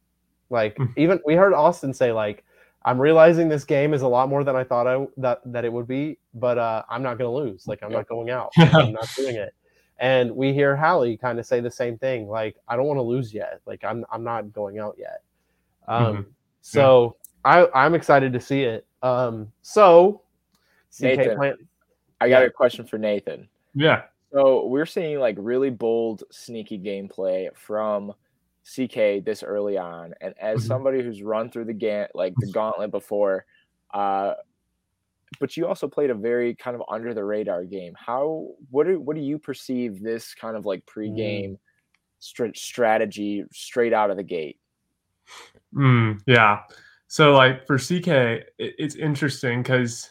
[0.50, 1.00] Like mm-hmm.
[1.00, 2.44] even we heard austin say like
[2.84, 5.72] i'm realizing this game is a lot more than i thought i that that it
[5.72, 7.68] would be but uh i'm not gonna lose.
[7.68, 8.52] Like i'm not going out.
[8.58, 9.54] I'm not doing it.
[10.00, 13.04] And we hear hallie kind of say the same thing like i don't want to
[13.04, 13.62] lose yet.
[13.68, 15.22] Like i'm i'm not going out yet.
[15.88, 16.22] Um mm-hmm.
[16.62, 17.68] so yeah.
[17.74, 18.88] i i'm excited to see it.
[19.04, 20.24] Um so
[20.94, 21.60] CK plant,
[22.24, 23.50] I got a question for Nathan.
[23.76, 24.04] Yeah.
[24.32, 28.14] So we're seeing like really bold, sneaky gameplay from
[28.64, 30.68] CK this early on, and as mm-hmm.
[30.68, 33.46] somebody who's run through the gant like the gauntlet before,
[33.94, 34.34] uh,
[35.40, 37.94] but you also played a very kind of under the radar game.
[37.98, 41.58] How what do what do you perceive this kind of like pregame mm.
[42.20, 44.58] st- strategy straight out of the gate?
[45.76, 46.62] Mm, yeah.
[47.08, 50.10] So like for CK, it, it's interesting because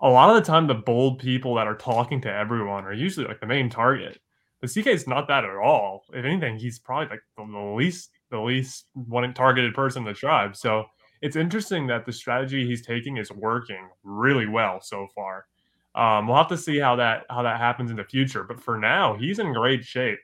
[0.00, 3.26] a lot of the time the bold people that are talking to everyone are usually
[3.26, 4.20] like the main target.
[4.60, 6.04] But CK is not that at all.
[6.12, 10.56] If anything, he's probably like the least the least one targeted person in the tribe.
[10.56, 10.84] So
[11.22, 15.46] it's interesting that the strategy he's taking is working really well so far.
[15.94, 18.44] Um, we'll have to see how that how that happens in the future.
[18.44, 20.18] But for now, he's in great shape.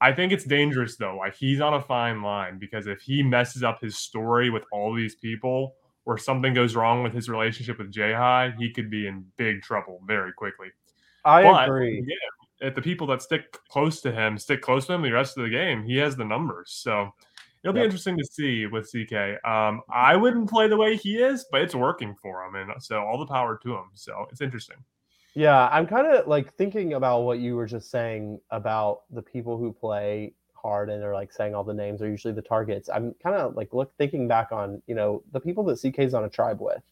[0.00, 1.16] I think it's dangerous though.
[1.16, 4.92] Like he's on a fine line because if he messes up his story with all
[4.94, 9.06] these people, or something goes wrong with his relationship with Jai High, he could be
[9.06, 10.68] in big trouble very quickly.
[11.24, 12.04] I but, agree.
[12.06, 15.36] Yeah, if the people that stick close to him stick close to him the rest
[15.36, 16.70] of the game, he has the numbers.
[16.70, 17.10] So
[17.62, 17.82] it'll yep.
[17.82, 19.44] be interesting to see with CK.
[19.46, 23.00] Um, I wouldn't play the way he is, but it's working for him, and so
[23.00, 23.90] all the power to him.
[23.94, 24.76] So it's interesting.
[25.34, 29.58] Yeah, I'm kind of like thinking about what you were just saying about the people
[29.58, 32.88] who play hard and they're like saying all the names are usually the targets.
[32.92, 36.24] I'm kind of like look thinking back on, you know, the people that CK's on
[36.24, 36.82] a tribe with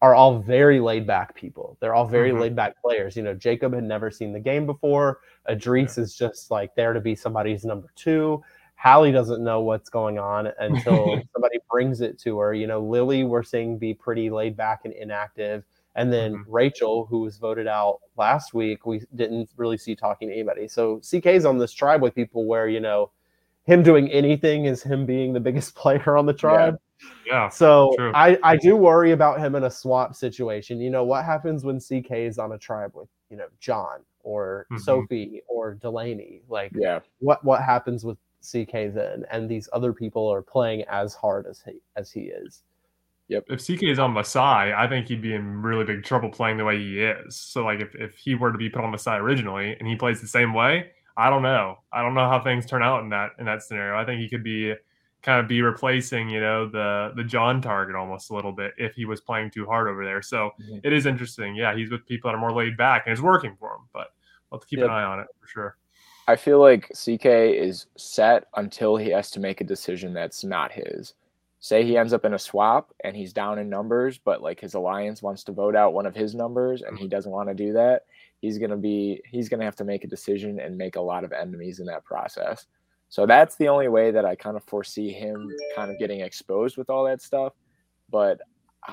[0.00, 1.76] are all very laid back people.
[1.80, 2.40] They're all very mm-hmm.
[2.42, 3.16] laid back players.
[3.16, 5.18] You know, Jacob had never seen the game before.
[5.50, 6.04] Idris yeah.
[6.04, 8.42] is just like there to be somebody's number two.
[8.76, 12.54] Hallie doesn't know what's going on until somebody brings it to her.
[12.54, 15.64] You know, Lily we're seeing be pretty laid back and inactive.
[16.00, 16.50] And then mm-hmm.
[16.50, 20.66] Rachel, who was voted out last week, we didn't really see talking to anybody.
[20.66, 23.10] So CK's on this tribe with people where, you know,
[23.64, 26.78] him doing anything is him being the biggest player on the tribe.
[27.26, 27.32] Yeah.
[27.32, 30.80] yeah so I, I do worry about him in a swap situation.
[30.80, 34.66] You know, what happens when CK is on a tribe with, you know, John or
[34.72, 34.82] mm-hmm.
[34.82, 36.40] Sophie or Delaney?
[36.48, 39.26] Like, yeah, what what happens with CK then?
[39.30, 42.62] And these other people are playing as hard as he as he is.
[43.30, 43.44] Yep.
[43.48, 46.64] If CK is on Masai, I think he'd be in really big trouble playing the
[46.64, 47.36] way he is.
[47.36, 50.20] So like if, if he were to be put on Masai originally and he plays
[50.20, 51.78] the same way, I don't know.
[51.92, 53.96] I don't know how things turn out in that in that scenario.
[53.96, 54.74] I think he could be
[55.22, 58.96] kind of be replacing, you know, the the John target almost a little bit if
[58.96, 60.22] he was playing too hard over there.
[60.22, 60.78] So mm-hmm.
[60.82, 61.54] it is interesting.
[61.54, 63.82] Yeah, he's with people that are more laid back and it's working for him.
[63.92, 64.08] But
[64.50, 64.88] we'll have to keep yep.
[64.88, 65.76] an eye on it for sure.
[66.26, 70.72] I feel like CK is set until he has to make a decision that's not
[70.72, 71.14] his
[71.60, 74.74] say he ends up in a swap and he's down in numbers, but like his
[74.74, 77.10] alliance wants to vote out one of his numbers and he mm-hmm.
[77.10, 78.06] doesn't want to do that,
[78.40, 81.32] he's gonna be he's gonna have to make a decision and make a lot of
[81.32, 82.66] enemies in that process.
[83.10, 86.76] So that's the only way that I kind of foresee him kind of getting exposed
[86.76, 87.52] with all that stuff.
[88.10, 88.40] But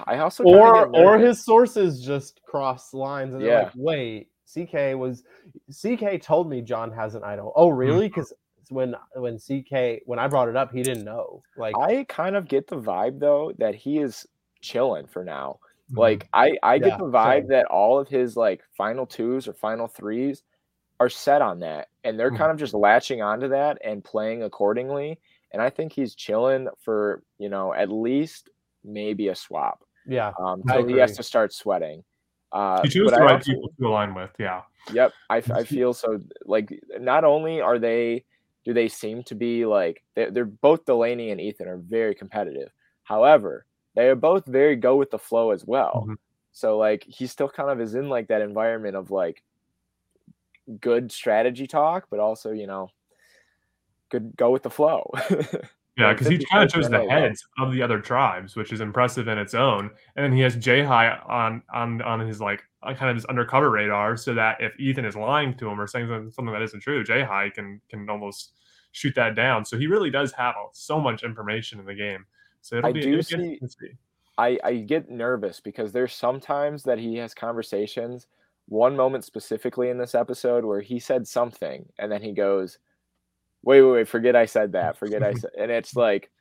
[0.06, 5.24] I also or or his sources just cross lines and they're like, wait, CK was
[5.72, 7.54] CK told me John has an idol.
[7.56, 8.10] Oh, really?
[8.10, 11.44] Because mm-hmm when when CK when I brought it up, he didn't know.
[11.58, 14.26] Like I kind of get the vibe though that he is
[14.62, 15.60] chilling for now.
[15.92, 16.00] Mm-hmm.
[16.00, 17.48] Like I I get yeah, the vibe same.
[17.50, 20.44] that all of his like final twos or final threes
[21.00, 22.38] are set on that, and they're mm-hmm.
[22.38, 25.20] kind of just latching onto that and playing accordingly.
[25.54, 28.50] And I think he's chilling for you know at least
[28.84, 29.84] maybe a swap.
[30.06, 32.04] Yeah, um, so he has to start sweating.
[32.52, 34.32] Uh, you choose the right also, people to align with.
[34.40, 34.62] Yeah.
[34.94, 36.20] Yep, I, I feel so.
[36.46, 38.24] Like, not only are they
[38.68, 42.70] do they seem to be like they're, they're both Delaney and Ethan are very competitive.
[43.04, 46.04] However, they are both very go with the flow as well.
[46.04, 46.14] Mm-hmm.
[46.52, 49.42] So like he still kind of is in like that environment of like
[50.82, 52.90] good strategy talk, but also you know
[54.10, 55.10] good go with the flow.
[55.98, 59.28] Yeah, because he kind of chose the heads of the other tribes, which is impressive
[59.28, 59.90] in its own.
[60.16, 63.26] And then he has Jay High on on on his like uh, kind of his
[63.26, 66.82] undercover radar, so that if Ethan is lying to him or saying something, that isn't
[66.82, 68.54] true, Jay High can can almost
[68.92, 69.66] shoot that down.
[69.66, 72.26] So he really does have so much information in the game.
[72.62, 73.92] So it'll I be, do it'll see- to see.
[74.40, 78.28] I, I get nervous because there's sometimes that he has conversations.
[78.68, 82.78] One moment specifically in this episode where he said something and then he goes,
[83.68, 84.98] Wait, wait, wait, forget I said that.
[84.98, 86.32] Forget I said and it's like,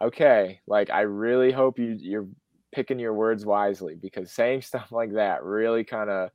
[0.00, 2.26] okay, like I really hope you you're
[2.72, 6.30] picking your words wisely because saying stuff like that really kind of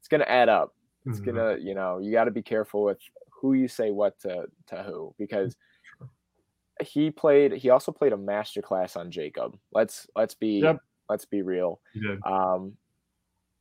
[0.00, 0.74] it's gonna add up.
[1.06, 1.26] It's Mhm.
[1.26, 2.98] gonna, you know, you gotta be careful with
[3.30, 5.54] who you say what to to who because
[6.82, 9.56] he played he also played a master class on Jacob.
[9.70, 10.80] Let's let's be Yep.
[11.08, 11.80] let's be real.
[11.94, 12.20] Did.
[12.26, 12.76] Um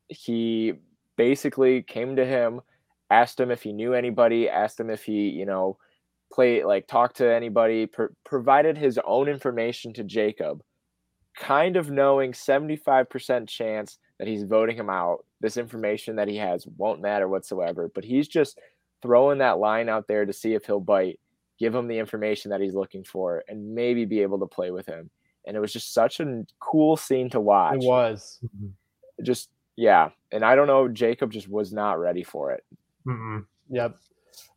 [0.08, 0.74] he
[1.18, 2.62] basically came to him,
[3.12, 5.78] asked him if he knew anybody, asked him if he, you know,
[6.34, 10.62] play like talked to anybody, pr- provided his own information to Jacob,
[11.38, 15.26] kind of knowing 75% chance that he's voting him out.
[15.42, 18.60] This information that he has won't matter whatsoever, but he's just
[19.02, 21.20] throwing that line out there to see if he'll bite,
[21.60, 24.86] give him the information that he's looking for, and maybe be able to play with
[24.86, 25.10] him.
[25.46, 27.76] And it was just such a cool scene to watch.
[27.76, 28.40] It was.
[28.44, 29.24] Mm-hmm.
[29.24, 30.88] Just yeah, and I don't know.
[30.88, 32.64] Jacob just was not ready for it.
[33.08, 33.46] Mm-mm.
[33.70, 33.98] Yep.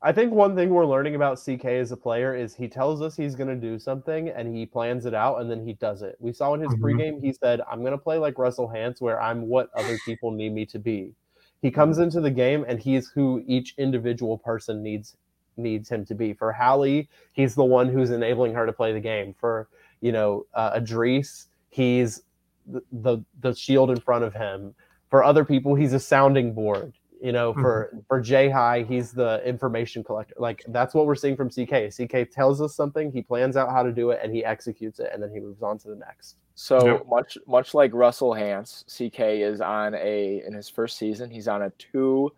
[0.03, 3.17] I think one thing we're learning about CK as a player is he tells us
[3.17, 6.17] he's going to do something and he plans it out and then he does it.
[6.21, 6.81] We saw in his Mhm.
[6.81, 10.31] pregame, he said, I'm going to play like Russell Hantz, where I'm what other people
[10.31, 11.15] need me to be.
[11.63, 15.17] He comes into the game and he's who each individual person needs
[15.57, 16.33] needs him to be.
[16.33, 19.35] For Hallie, he's the one who's enabling her to play the game.
[19.35, 19.69] For
[20.01, 22.23] you know, uh, Idris, he's
[22.67, 24.75] the, the the shield in front of him.
[25.11, 26.95] For other people, he's a sounding board.
[27.21, 30.35] You know, for for Jay High, he's the information collector.
[30.39, 31.91] Like that's what we're seeing from CK.
[31.93, 35.11] CK tells us something, he plans out how to do it, and he executes it,
[35.13, 36.37] and then he moves on to the next.
[36.55, 37.07] So Yep.
[37.09, 41.63] much much like Russell Hantz, CK is on a in his first season, he's on
[41.63, 42.33] a two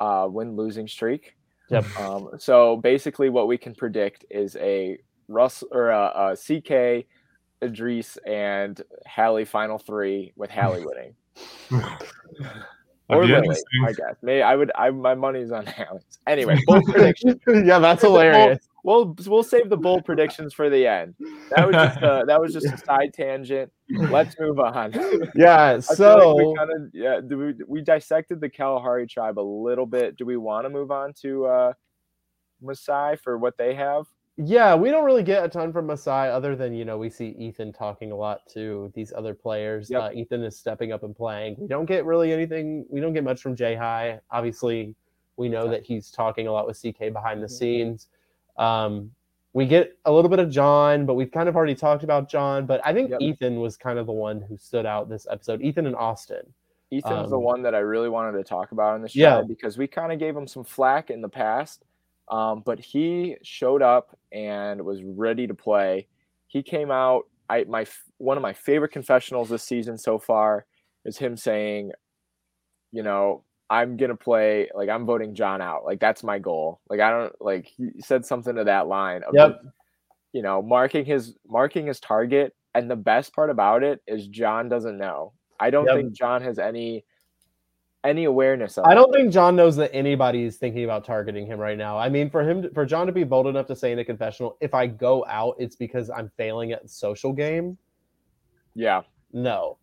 [0.00, 1.36] uh, win losing streak.
[1.70, 1.98] Yep.
[1.98, 7.06] Um, so basically, what we can predict is a Russ or a, a CK,
[7.62, 11.14] Idris, and Hallie final three with Hallie winning.
[13.08, 13.56] or That'd Lily.
[13.86, 14.16] I guess.
[14.22, 16.04] May I would I my money's on Hallie's.
[16.26, 17.40] Anyway, bold predictions.
[17.46, 18.68] yeah, that's Bold- hilarious.
[18.84, 21.14] We'll we'll save the bold predictions for the end.
[21.50, 23.70] That was just a, that was just a side tangent.
[23.90, 24.94] Let's move on.
[25.34, 29.42] Yeah, so like we kind of yeah, do we, we dissected the Kalahari tribe a
[29.42, 30.16] little bit.
[30.16, 31.72] Do we want to move on to uh
[32.62, 34.06] Masai for what they have?
[34.40, 37.30] Yeah, we don't really get a ton from Masai other than you know we see
[37.38, 39.90] Ethan talking a lot to these other players.
[39.90, 40.02] Yep.
[40.02, 41.56] Uh, Ethan is stepping up and playing.
[41.58, 42.86] We don't get really anything.
[42.88, 44.20] We don't get much from Jay High.
[44.30, 44.94] Obviously,
[45.36, 47.50] we know that he's talking a lot with CK behind the Mhm.
[47.50, 48.08] scenes.
[48.56, 49.10] Um,
[49.54, 52.64] we get a little bit of John, but we've kind of already talked about John.
[52.64, 53.20] But I think Yep.
[53.20, 55.62] Ethan was kind of the one who stood out this episode.
[55.62, 56.54] Ethan and Austin.
[56.92, 59.42] Ethan's the Um, one that I really wanted to talk about in this Yeah.
[59.42, 61.84] because we kind of gave him some flack in the past.
[62.30, 66.06] Um, but he showed up and was ready to play.
[66.46, 67.24] He came out.
[67.50, 67.86] I my
[68.18, 70.66] one of my favorite confessionals this season so far
[71.04, 71.92] is him saying,
[72.92, 75.84] you know, I'm gonna play like I'm voting John out.
[75.84, 76.80] Like that's my goal.
[76.90, 79.48] Like I don't like he said something to that line of Yep.
[79.62, 79.72] the-
[80.34, 82.54] you know marking his marking his target.
[82.74, 85.32] And the best part about it is John doesn't know.
[85.58, 85.96] I don't Yep.
[85.96, 87.04] think John has any
[88.04, 88.86] any awareness of.
[88.86, 91.98] I don't think John knows that anybody is thinking about targeting him right now.
[91.98, 94.04] I mean, for him, to, for John to be bold enough to say in a
[94.04, 97.76] confessional, if I go out, it's because I'm failing at social game.
[98.74, 99.78] Yeah, No,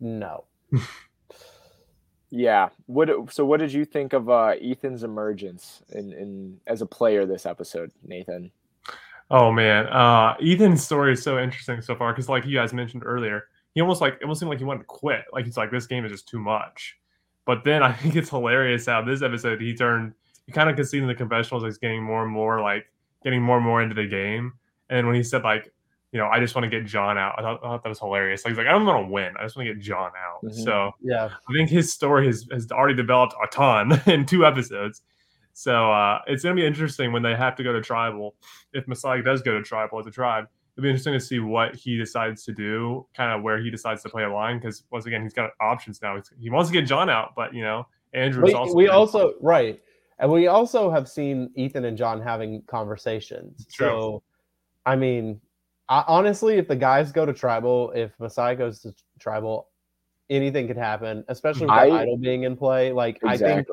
[0.00, 0.44] no.
[2.30, 2.68] yeah.
[2.86, 3.10] What?
[3.32, 7.46] So, what did you think of uh, Ethan's emergence in, in as a player this
[7.46, 8.50] episode, Nathan?
[9.30, 13.02] Oh man, uh, Ethan's story is so interesting so far because, like you guys mentioned
[13.04, 15.24] earlier, he almost like it almost seemed like he wanted to quit.
[15.32, 16.96] Like he's like, this game is just too much.
[17.46, 20.12] But then I think it's hilarious how this episode he turned.
[20.46, 22.86] You kind of could see in the confessionals he's getting more and more like
[23.24, 24.52] getting more and more into the game.
[24.90, 25.72] And when he said like,
[26.12, 27.98] you know, I just want to get John out, I thought, I thought that was
[27.98, 28.44] hilarious.
[28.44, 30.44] Like he's like, I don't want to win, I just want to get John out.
[30.44, 30.64] Mhm.
[30.64, 35.02] So Yeah, I think his story has, has already developed a ton in two episodes.
[35.52, 38.34] So uh, it's going to be interesting when they have to go to tribal.
[38.74, 41.74] If Masai does go to tribal as a tribe, it'll be interesting to see what
[41.74, 44.58] he decides to do, kind of where he decides to play a line.
[44.58, 46.16] Because once again, he's got options now.
[46.16, 48.74] He's, he wants to get John out, but you know, Andrew's we, also.
[48.74, 49.80] we also right,
[50.18, 53.66] and we also have seen Ethan and John having conversations.
[53.72, 53.86] True.
[53.86, 54.22] So,
[54.84, 55.40] I mean,
[55.88, 59.68] I, honestly, if the guys go to tribal, if Masai goes to tribal,
[60.28, 61.24] anything could happen.
[61.28, 62.92] Especially with that I- idol being in play.
[62.92, 63.66] Like I think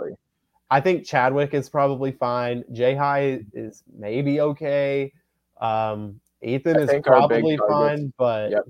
[0.70, 2.64] I think Chadwick is probably fine.
[2.72, 5.12] Jay High is maybe okay.
[5.60, 8.64] Um, Ethan is think our big probably fine, but Yep.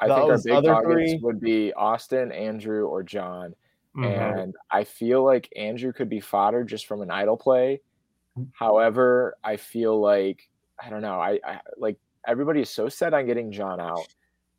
[0.00, 3.54] I think our big other targets three- would be Austin, Andrew, or John.
[3.96, 4.42] Mhm.
[4.42, 7.80] And I feel like Andrew could be fodder just from an idol play.
[8.52, 10.48] However, I feel like
[10.80, 11.18] I don't know.
[11.20, 14.06] I, I like everybody is so set on getting John out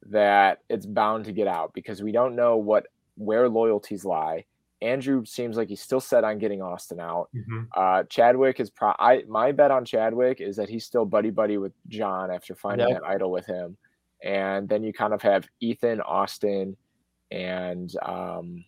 [0.07, 4.45] that it's bound to get out because we don't know what where loyalties lie.
[4.81, 7.29] Andrew seems like he's still set on getting Austin out.
[7.35, 7.67] Mhm.
[7.75, 8.93] Uh, Chadwick is pro.
[8.97, 12.87] I my bet on Chadwick is that he's still buddy buddy with John after finding
[12.87, 13.01] Yep.
[13.01, 13.75] that idol with him,
[14.23, 16.77] and then you kind of have Ethan, Austin,
[17.29, 18.63] and um,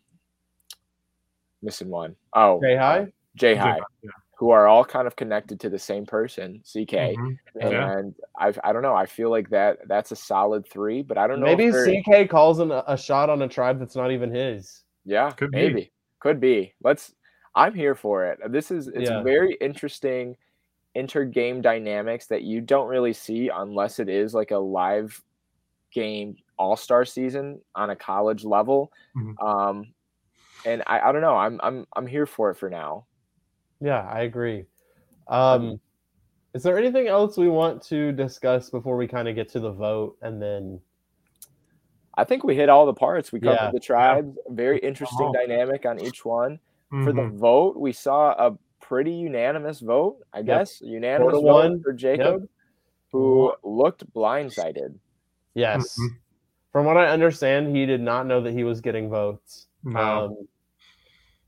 [1.62, 2.16] missing one.
[2.34, 3.12] Oh, Jay High?
[3.36, 4.09] Jay High, Yeah.
[4.38, 7.16] who are all kind of connected to the same person, CK.
[7.16, 7.38] Mhm.
[7.55, 7.97] Yeah.
[7.99, 8.95] And I I don't know.
[8.95, 11.45] I feel like that that's a solid three, but I don't know.
[11.55, 14.84] maybe CK calls in a, a shot on a tribe that's not even his.
[15.05, 15.91] Yeah, Could be.
[16.22, 16.74] Could be.
[16.82, 17.13] Let's
[17.55, 18.39] I'm here for it.
[18.49, 19.22] This is it's Yeah.
[19.24, 20.38] very interesting
[20.95, 25.22] inter-game dynamics that you don't really see unless it is like a live
[25.91, 28.91] game all-star season on a college level.
[29.17, 29.36] Mhm.
[29.43, 29.93] Um
[30.65, 31.36] and I, I don't know.
[31.36, 33.05] I'm I'm I'm here for it for now.
[33.82, 34.65] Yeah, I agree.
[35.28, 35.80] Um,
[36.53, 39.72] is there anything else we want to discuss before we kind of get to the
[39.72, 40.80] vote and then
[42.16, 43.32] I think we hit all the parts.
[43.32, 43.72] We covered Yeah.
[43.72, 44.38] the tribes.
[44.49, 45.34] Very interesting all.
[45.34, 46.59] dynamic on each one.
[46.89, 47.38] For the Mhm.
[47.38, 50.82] vote, we saw a pretty unanimous vote, I guess.
[50.82, 51.82] Unanimous vote one.
[51.82, 52.49] for Jacob,
[53.14, 54.95] who looked blindsided.
[55.53, 56.18] yes, Mhm.
[56.74, 59.68] from what I understand, he did not know that he was getting votes.
[59.86, 59.99] No.
[60.01, 60.47] Um,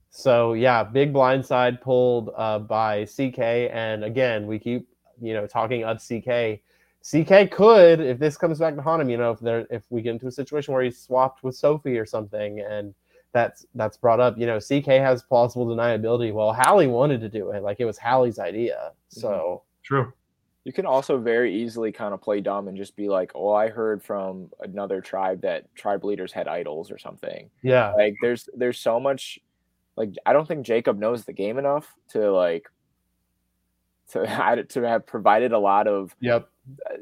[0.09, 4.87] so yeah, big blindside pulled uh, by CK, and again, we keep
[5.21, 6.61] you know talking of CK.
[7.03, 10.01] CK could, if this comes back to haunt him, you know, if there if we
[10.01, 12.95] get into a situation where he's swapped with Sophie or something, and
[13.33, 16.33] that's that's brought up, you know, CK has plausible deniability.
[16.33, 19.19] Well, Hallie wanted to do it, like it was Hallie's idea, mm-hmm.
[19.19, 20.13] so True.
[20.63, 23.67] You can also very easily kind of play dumb and just be like, "Oh, I
[23.67, 28.79] heard from another tribe that tribe leaders had idols or something." yeah, Like, there's there's
[28.79, 29.39] so much.
[29.97, 32.71] Like, I don't think Jacob knows the game enough to like
[34.11, 36.49] to had to have provided a lot of yep,
[36.89, 36.95] uh,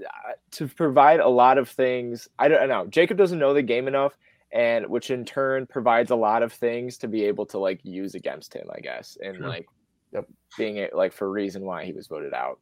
[0.52, 2.28] to provide a lot of things.
[2.40, 2.86] I don't know.
[2.88, 4.18] Jacob doesn't know the game enough,
[4.52, 8.16] and which in turn provides a lot of things to be able to like use
[8.16, 9.48] against him, I guess, and Sure.
[9.48, 9.68] like,
[10.14, 10.28] Yep.
[10.58, 12.60] being it like for reason why he was voted out.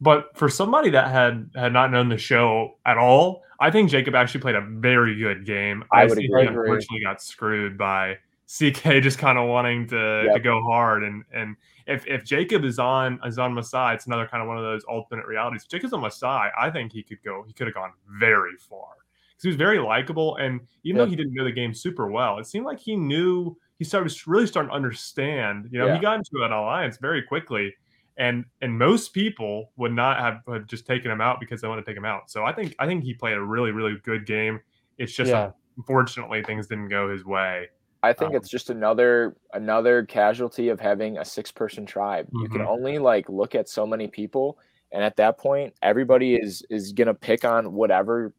[0.00, 4.14] But for somebody that had had not known the show at all, I think Jacob
[4.14, 5.84] actually played a very good game.
[5.92, 6.42] I would think agree.
[6.42, 11.02] He unfortunately got screwed by CK just kind of wanting to, to go hard.
[11.02, 11.56] And and
[11.88, 14.84] if if Jacob is on is on Masai, it's another kind of one of those
[14.84, 15.62] alternate realities.
[15.62, 17.42] If Jacob's on Masai, I think he could go.
[17.46, 18.88] He could have gone very far
[19.30, 20.36] because he was very likable.
[20.36, 23.56] And even though he didn't know the game super well, it seemed like he knew.
[23.78, 25.68] He started really starting to understand.
[25.70, 25.94] You know, Yeah.
[25.94, 27.74] he got into an alliance very quickly
[28.18, 31.84] and and most people would not have, have just taken him out because they want
[31.84, 32.30] to take him out.
[32.30, 34.60] So I think I think he played a really really good game.
[34.98, 35.52] It's just Yeah.
[35.76, 37.68] unfortunately things didn't go his way.
[38.02, 42.28] I think Um, it's just another another casualty of having a six person tribe.
[42.32, 42.68] You can Mhm.
[42.68, 44.58] only like look at so many people,
[44.92, 48.32] and at that point, everybody is is gonna pick on whatever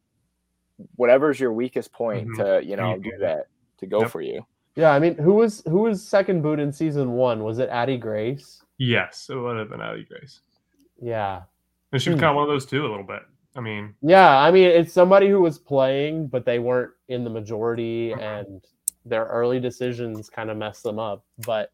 [0.96, 2.36] whatever's your weakest point Mhm.
[2.60, 3.46] to you know do that
[3.78, 4.10] to go Yep.
[4.10, 4.44] for you.
[4.76, 4.92] yeah.
[4.92, 7.44] I mean, who was who was second boot in season one?
[7.44, 8.64] Was it Addie Grace?
[8.78, 10.40] Yes, it would have been Addie Grace,
[11.02, 11.42] Yeah,
[11.92, 12.20] and she was Hmm.
[12.20, 13.22] kind of one of those too a little bit.
[13.56, 17.30] I mean, Yeah, I mean it's somebody who was playing, but they weren't in the
[17.30, 18.64] majority, and
[19.06, 21.24] their early decisions kind of mess them up.
[21.46, 21.72] But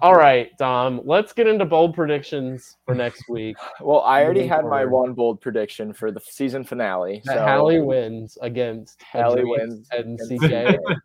[0.00, 3.56] all right, Dom, let's get into bold predictions for next week.
[3.80, 7.22] Well, I already Moving had my one bold prediction for the season finale.
[7.24, 10.78] That so Hallie wins against Hallie wins and CK.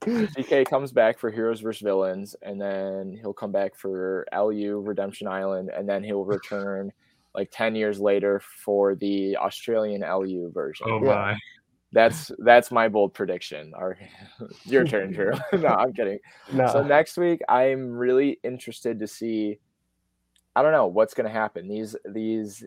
[0.00, 5.26] CK comes back for Heroes vs Villains, and then he'll come back for LU Redemption
[5.26, 6.92] Island, and then he'll return
[7.34, 10.86] like ten years later for the Australian LU version.
[10.88, 11.14] oh Yeah.
[11.14, 11.38] my,
[11.92, 13.72] That's that's my bold prediction.
[13.76, 13.98] Or
[14.64, 15.32] your turn, Drew.
[15.54, 16.18] no, I'm kidding.
[16.52, 19.58] No, So next week, I'm really interested to see.
[20.54, 21.68] I don't know what's going to happen.
[21.68, 22.64] These these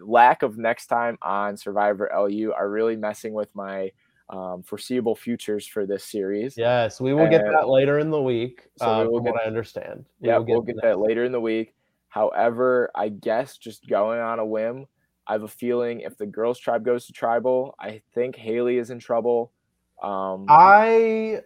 [0.00, 3.90] lack of next time on Survivor LU are really messing with my
[4.30, 6.54] um, foreseeable futures for this series.
[6.56, 8.68] yes, we will get that later in the week.
[8.76, 10.04] So we uh, will get- what I understand.
[10.20, 11.74] We Yeah, will we'll get that later in the week.
[12.08, 14.86] However, I guess just going on a whim,
[15.28, 18.90] I have a feeling if the girls' tribe goes to tribal, I think Haley is
[18.90, 19.52] in trouble.
[20.02, 21.42] Um, I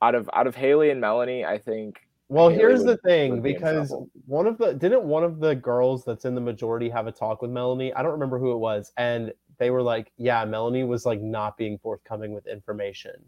[0.00, 3.40] out of out of Haley and Melanie, I think Well, Haley here's would- the thing
[3.40, 3.94] be because
[4.26, 7.42] one of the didn't one of the girls that's in the majority have a talk
[7.42, 7.92] with Melanie.
[7.94, 11.56] I don't remember who it was, and they were like, "Yeah, Melanie was like not
[11.56, 13.24] being forthcoming with information."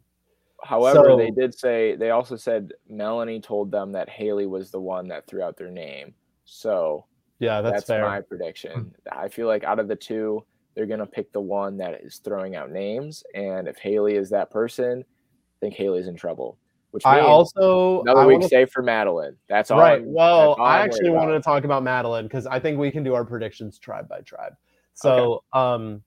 [0.62, 4.81] However, So- they did say they also said Melanie told them that Haley was the
[4.81, 6.14] one that threw out their name.
[6.45, 7.05] So
[7.45, 8.05] Yeah, that's, that's, fair.
[8.07, 8.95] my prediction.
[9.12, 12.57] I feel like out of the two, they're gonna pick the one that is throwing
[12.57, 16.59] out names, and if Haley is that person, I think Haley's in trouble.
[16.90, 19.36] Which I also another I week wanna- safe for Madeline.
[19.49, 19.80] That's all.
[19.80, 20.01] right.
[20.01, 23.03] I'm- Well, all I actually wanted to talk about Madeline because I think we can
[23.03, 24.55] do our predictions tribe by tribe.
[24.95, 26.05] So, um,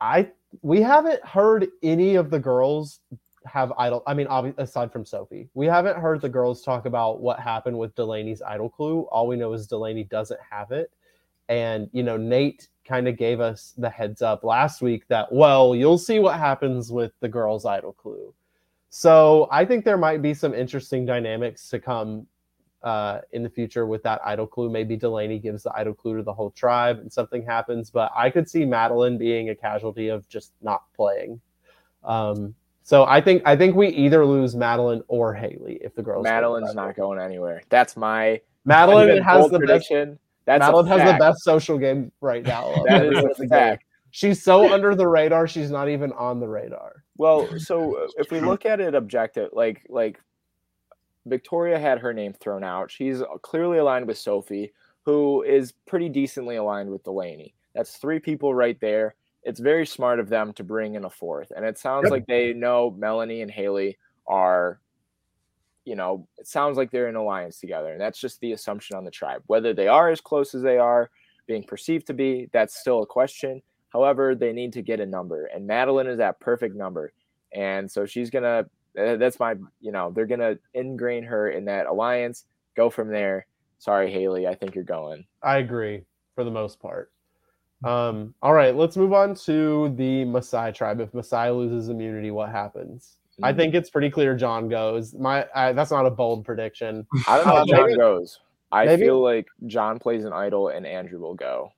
[0.00, 0.30] I
[0.62, 3.00] we haven't heard any of the girls
[3.46, 4.02] have idol.
[4.06, 7.78] I mean, obvi- aside from Sophie, we haven't heard the girls talk about what happened
[7.78, 9.02] with Delaney's idol clue.
[9.10, 10.90] All we know is Delaney doesn't have it,
[11.48, 15.74] and you know Nate kind of gave us the heads up last week that well,
[15.74, 18.32] you'll see what happens with the girls' idol clue.
[18.90, 22.26] So I think there might be some interesting dynamics to come
[22.84, 24.70] uh, in the future with that idol clue.
[24.70, 27.90] Maybe Delaney gives the idol clue to the whole tribe and something happens.
[27.90, 31.40] But I could see Madeline being a casualty of just not playing.
[32.04, 32.54] Um,
[32.84, 36.22] so I think I think we either lose Madeline or Haley if the girls.
[36.22, 37.62] Madeline's not going anywhere.
[37.70, 39.88] That's my Madeline has bold the best.
[39.88, 40.18] prediction.
[40.44, 42.72] That's a Madeline has the best social game right now.
[42.74, 43.84] of That every is other a fact.
[44.10, 45.48] She's so under the radar.
[45.48, 47.02] She's not even on the radar.
[47.16, 50.20] Well, so uh, if we look at it objective, like like
[51.24, 52.90] Victoria had her name thrown out.
[52.90, 54.74] She's clearly aligned with Sophie,
[55.06, 57.54] who is pretty decently aligned with Delaney.
[57.74, 59.14] That's three people right there.
[59.44, 62.10] It's very smart of them to bring in a fourth, and it sounds Yep.
[62.10, 64.80] like they know Melanie and Haley are,
[65.84, 69.04] you know, it sounds like they're in alliance together, and that's just the assumption on
[69.04, 69.42] the tribe.
[69.46, 71.10] Whether they are as close as they are
[71.46, 73.60] being perceived to be, that's still a question.
[73.92, 77.12] However, they need to get a number, and Madeline is that perfect number,
[77.52, 78.66] and so she's gonna.
[78.98, 82.44] uh, That's my, you know, they're gonna ingrain her in that alliance.
[82.76, 83.46] Go from there.
[83.78, 85.26] Sorry, Haley, I think you're going.
[85.42, 87.12] I agree for the most part.
[87.84, 91.00] Um, all right, let's move on to the Masai tribe.
[91.00, 93.18] If Masai loses immunity, what happens?
[93.42, 93.56] I Mm.
[93.56, 95.12] think it's pretty clear John goes.
[95.14, 97.06] My I, that's not a bold prediction.
[97.28, 98.40] I don't know Uh, if John maybe- goes.
[98.72, 101.70] I maybe- feel like John plays an idol and Andrew will go.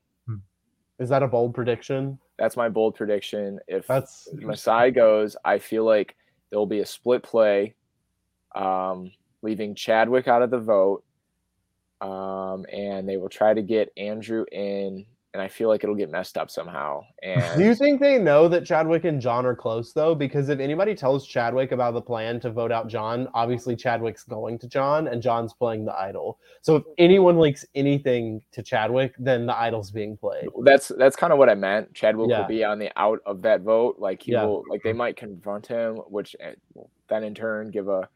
[0.99, 2.19] Is that a bold prediction?
[2.39, 3.61] That's my bold prediction.
[3.69, 6.17] If That's Masai goes, I feel like
[6.49, 7.75] there will be a split play,
[8.55, 11.05] um, leaving Chadwick out of the vote,
[12.01, 15.05] um, and they will try to get Andrew in,
[15.37, 17.05] and I feel like it'll get messed up somehow.
[17.23, 20.15] And Do you think they know that Chadwick and John are close though?
[20.15, 24.59] Because if anybody tells Chadwick about the plan to vote out John, obviously Chadwick's going
[24.61, 26.39] to John and John's playing the idol.
[26.63, 30.49] So if anyone leaks anything to Chadwick, then the idol's being played.
[30.65, 31.93] that's that's kind of what I meant.
[31.93, 32.41] Chadwick Yeah.
[32.41, 33.97] will be on the out of that vote.
[33.99, 34.45] Like he Yeah.
[34.47, 36.55] will, like they might confront him, which eh,
[37.11, 38.09] then in turn give a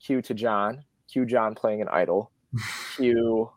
[0.00, 0.84] cue to John.
[1.10, 2.30] Cue John playing an idol.
[2.96, 3.50] Cue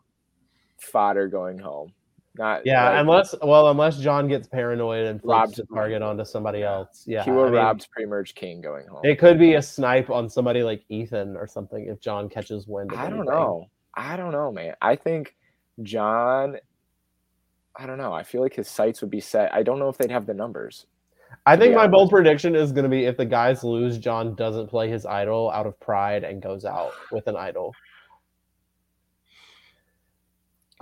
[0.80, 1.92] fodder going home.
[2.38, 6.24] Not Yeah, like, unless well, unless John gets paranoid and flips Rob's the target onto
[6.24, 7.04] somebody else.
[7.06, 9.00] Yeah, cue I a mean, Rob's pre-merge king going home.
[9.04, 12.92] it could be a snipe on somebody like Ethan or something if John catches wind.
[12.92, 13.34] Of I don't anything.
[13.34, 13.68] know.
[13.94, 14.74] I don't know, man.
[14.80, 15.34] I think
[15.82, 16.56] John.
[17.76, 18.12] I don't know.
[18.12, 19.52] I feel like his sights would be set.
[19.54, 20.86] I don't know if they'd have the numbers.
[21.46, 24.68] I think my bold prediction is going to be if the guys lose, John doesn't
[24.68, 27.74] play his idol out of pride and goes out with an idol.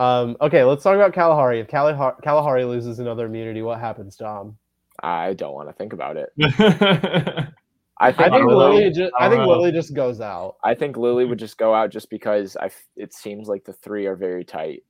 [0.01, 1.61] Um, okay, let's talk about Kalahari.
[1.61, 4.59] If Kalahari, Kalahari loses another immunity, what happens, Dom?
[5.03, 6.31] I don't want to think about it.
[6.43, 7.49] I
[8.01, 8.81] I I think, think Lily.
[8.81, 8.91] Lily.
[8.93, 9.47] Just, I I think.
[9.47, 10.57] Lily just goes out.
[10.65, 12.67] I think Lily would just go out just because I.
[12.67, 14.85] f- It seems like the three are very tight.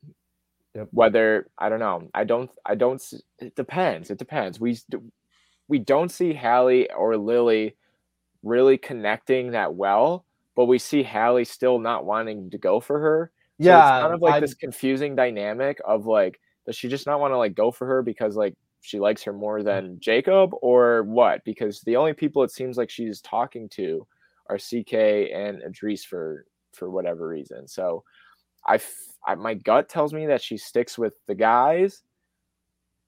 [0.77, 0.91] Yep.
[0.93, 2.09] Whether I don't know.
[2.15, 2.51] I don't.
[2.67, 3.03] I don't.
[3.41, 4.11] It depends.
[4.11, 4.61] It depends.
[4.61, 4.79] We
[5.69, 7.77] we don't see Hallie or Lily
[8.43, 10.25] really connecting that well,
[10.57, 13.33] but we see Hallie still not wanting to go for her.
[13.61, 17.07] So Yeah, it's kind of like I- this confusing dynamic of like, does she just
[17.07, 19.65] not want to like go for her because like she likes her more mm.
[19.65, 21.43] than Jacob or what?
[21.45, 24.07] Because the only people it seems like she's talking to
[24.49, 24.95] are CK
[25.35, 27.69] and Idris for for whatever reason.
[27.69, 28.05] So
[28.67, 28.95] I, f-
[29.27, 32.03] I my gut tells me that she sticks with the guys,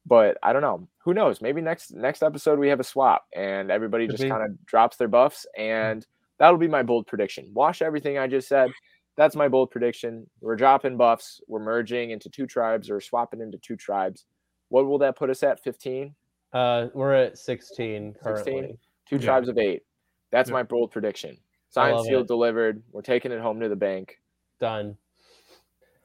[0.07, 0.89] but I don't know.
[1.05, 1.41] Who knows?
[1.41, 4.97] Maybe next next episode we have a swap and everybody Could just kind of drops
[4.97, 6.07] their buffs and
[6.39, 7.51] that'll be my bold prediction.
[7.55, 8.71] Wash everything I just said.
[9.17, 10.27] That's my bold prediction.
[10.41, 11.41] We're dropping buffs.
[11.47, 14.25] We're merging into two tribes or swapping into two tribes.
[14.69, 15.63] What will that put us at?
[15.63, 16.15] 15?
[16.53, 18.53] Uh, we're at 16 currently.
[18.53, 18.79] 16?
[19.09, 19.23] Two Yeah.
[19.23, 19.83] tribes of eight.
[20.31, 20.55] That's Yeah.
[20.55, 21.37] my bold prediction.
[21.37, 21.39] I
[21.71, 22.29] Signed, love sealed, it.
[22.29, 22.83] delivered.
[22.93, 24.19] We're taking it home to the bank.
[24.61, 24.97] Done.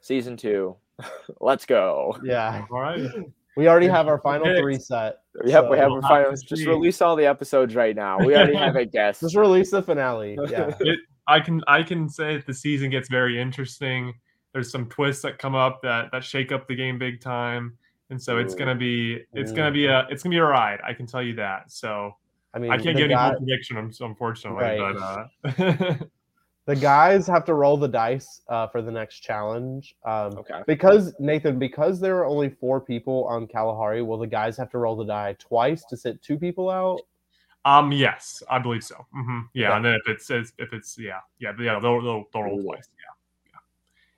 [0.01, 0.75] Season two.
[1.39, 2.17] Let's go.
[2.23, 3.01] Yeah, All right.
[3.55, 5.19] we already have our final three set.
[5.45, 6.31] Yep, we So- have We'll a have final.
[6.31, 8.17] Just release all the episodes right now.
[8.19, 9.21] We already have a guest.
[9.21, 10.37] Just release the finale.
[10.49, 10.75] Yeah.
[10.79, 14.13] It, I can I can say that the season gets very interesting.
[14.53, 17.77] There's some twists that come up that that shake up the game big time,
[18.09, 20.79] and so it's gonna be it's gonna be a it's gonna be a ride.
[20.85, 21.71] I can tell you that.
[21.71, 22.13] So
[22.53, 24.63] I mean, I can't the give any guy- more prediction, unfortunately.
[24.63, 25.27] Right.
[25.43, 25.95] But uh,
[26.67, 29.95] The guys have to roll the dice uh, for the next challenge.
[30.05, 30.63] Um, Okay.
[30.67, 34.77] Because Nathan, because there are only four people on Kalahari, will the guys have to
[34.77, 36.99] roll the die twice to sit two people out?
[37.67, 39.05] Um, yes, I believe so.
[39.13, 39.75] hmm Yeah, Okay.
[39.77, 42.87] and then if it's if it's yeah, yeah, yeah, they'll they'll, they'll roll twice.
[42.97, 43.51] Yeah,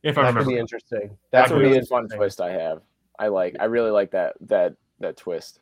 [0.03, 0.09] yeah.
[0.09, 1.17] If I That could remember, be interesting.
[1.31, 2.81] That's a could be really fun twist I have.
[3.17, 3.55] I like.
[3.59, 5.61] I really like that that that twist.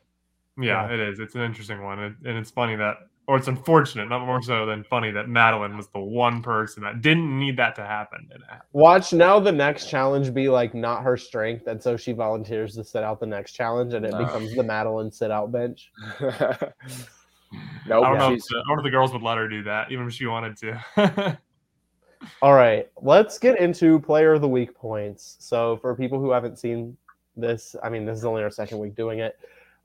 [0.58, 0.94] yeah, Yeah.
[0.94, 1.18] it is.
[1.18, 4.66] It's an interesting one, and, and it's funny that, or it's unfortunate, not more so
[4.66, 8.28] than funny that Madeline was the one person that didn't need that to happen.
[8.72, 12.84] Watch now the next challenge be like not her strength, and so she volunteers to
[12.84, 14.18] sit out the next challenge, and it No.
[14.26, 15.90] becomes the Madeline sit out bench.
[17.52, 18.04] nope.
[18.04, 18.32] I don't know.
[18.32, 20.12] If the, I don't know if the girls would let her do that, even if
[20.12, 21.38] she wanted to.
[22.42, 25.36] All right, let's get into player of the week points.
[25.38, 26.96] So, for people who haven't seen
[27.36, 29.38] this, I mean, this is only our second week doing it.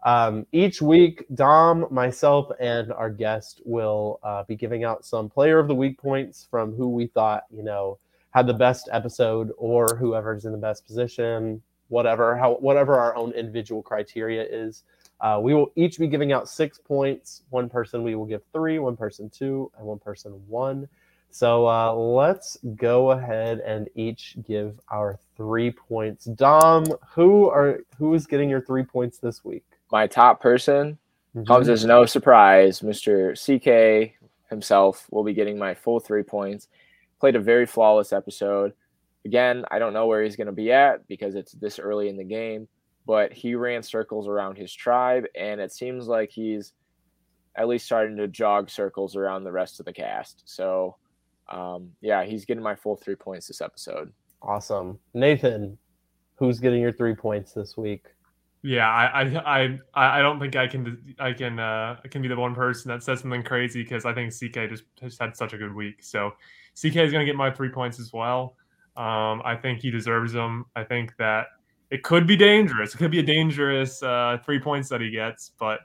[0.05, 5.59] Um, each week, Dom, myself, and our guest will uh, be giving out some player
[5.59, 7.99] of the week points from who we thought, you know,
[8.31, 13.31] had the best episode or whoever's in the best position, whatever, how, whatever our own
[13.31, 14.83] individual criteria is.
[15.23, 17.43] Uh, we will each be giving out six points.
[17.49, 20.87] One person we will give three, one person two, and one person one.
[21.31, 26.25] So uh, let's go ahead and each give our three points.
[26.25, 29.63] Dom, who are who is getting your three points this week?
[29.91, 30.97] my top person
[31.35, 31.45] Mhm.
[31.47, 32.81] comes as no surprise.
[32.81, 33.33] Mr.
[33.37, 34.15] CK
[34.49, 36.67] himself will be getting my full three points.
[37.19, 38.73] Played a very flawless episode.
[39.23, 42.17] Again, I don't know where he's going to be at because it's this early in
[42.17, 42.67] the game,
[43.05, 46.73] but he ran circles around his tribe, and it seems like he's
[47.55, 50.43] at least starting to jog circles around the rest of the cast.
[50.45, 50.95] So,
[51.49, 54.11] um, yeah, he's getting my full three points this episode.
[54.41, 55.77] Awesome, Nathan.
[56.35, 58.07] Who's getting your three points this week?
[58.65, 62.29] Yeah, I, I, I, I don't think I can, I can, uh, I can be
[62.29, 65.51] the one person that says something crazy because I think CK just, just had such
[65.51, 66.01] a good week.
[66.01, 66.31] So
[66.75, 68.55] CK is going to get my three points as well.
[68.95, 70.65] Um, I think he deserves them.
[70.77, 71.47] I think that
[71.93, 72.95] it could be dangerous.
[72.95, 75.81] It could be a dangerous uh, three points that he gets, but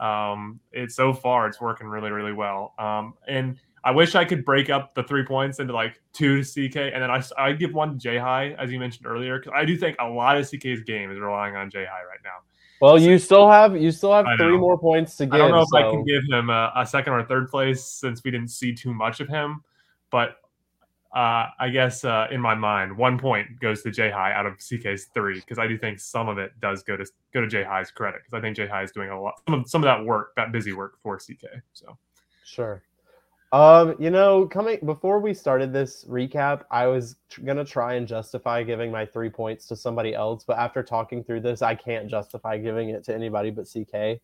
[0.00, 2.74] um, it's so far it's working really, really well.
[2.76, 6.68] Um, and I wish I could break up the three points into like two to
[6.68, 9.52] CK, and then I I give one to J High as you mentioned earlier because
[9.54, 12.42] I do think a lot of CK's game is relying on J High right now.
[12.80, 15.34] Well, you still have you still have three more points to give.
[15.34, 18.24] I don't know if I can give him a, a second or third place since
[18.24, 19.62] we didn't see too much of him,
[20.10, 20.38] but
[21.14, 24.54] uh, I guess uh, in my mind, one point goes to J High out of
[24.54, 27.62] CK's three because I do think some of it does go to go to J
[27.62, 29.86] High's credit because I think J High is doing a lot some of, some of
[29.86, 31.62] that work, that busy work for CK.
[31.72, 31.96] So
[32.44, 32.82] Sure.
[33.52, 38.08] Um, you know, coming before we started this recap, I was tr- gonna try and
[38.08, 42.08] justify giving my three points to somebody else, but after talking through this, I can't
[42.08, 44.20] justify giving it to anybody but CK.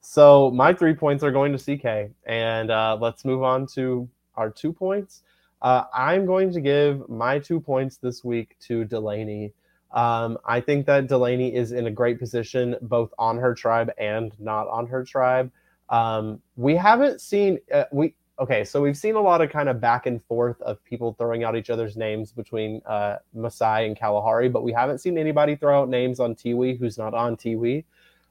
[0.00, 4.50] So my three points are going to CK, and uh, let's move on to our
[4.50, 5.22] two points.
[5.62, 9.52] Uh, I'm going to give my two points this week to Delaney.
[9.92, 14.32] Um, I think that Delaney is in a great position, both on her tribe and
[14.40, 15.50] not on her tribe.
[15.88, 19.80] Um, we haven't seen uh, we okay, so we've seen a lot of kind of
[19.80, 24.48] back and forth of people throwing out each other's names between uh, Masai and Kalahari,
[24.48, 27.84] but we haven't seen anybody throw out names on Tiwi who's not on Tiwi,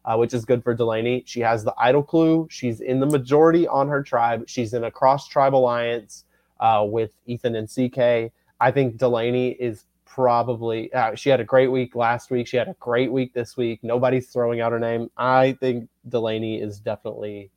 [0.03, 1.23] uh, which is good for Delaney.
[1.25, 2.47] She has the idol clue.
[2.49, 4.43] She's in the majority on her tribe.
[4.47, 6.25] She's in a cross tribe alliance
[6.63, 8.33] uh, with Ethan and CK.
[8.59, 12.47] I think Delaney is probably uh, she had a great week last week.
[12.47, 13.79] She had a great week this week.
[13.83, 15.11] Nobody's throwing out her name.
[15.17, 17.51] I think Delaney is definitely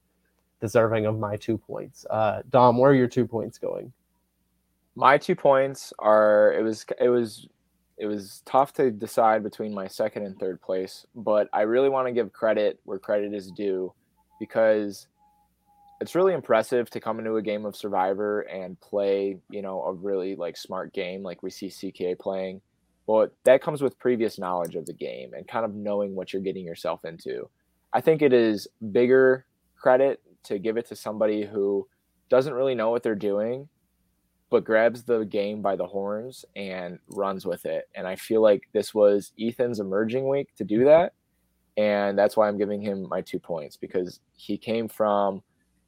[0.60, 2.04] deserving of my two points.
[2.10, 3.92] Uh, Dom, where are your two points going?
[4.96, 7.46] my two points are it was it was
[7.98, 12.08] it was tough to decide between my second and third place but i really want
[12.08, 13.92] to give credit where credit is due
[14.40, 15.06] because
[16.00, 19.92] it's really impressive to come into a game of survivor and play you know a
[19.92, 22.60] really like smart game like we see ck playing
[23.06, 26.42] but that comes with previous knowledge of the game and kind of knowing what you're
[26.42, 27.48] getting yourself into
[27.92, 31.86] i think it is bigger credit to give it to somebody who
[32.28, 33.68] doesn't really know what they're doing
[34.50, 37.88] but grabs the game by the horns and runs with it.
[37.94, 41.14] And I feel like this was Ethan's emerging week to do that.
[41.76, 45.42] And that's why I'm giving him my two points because he came from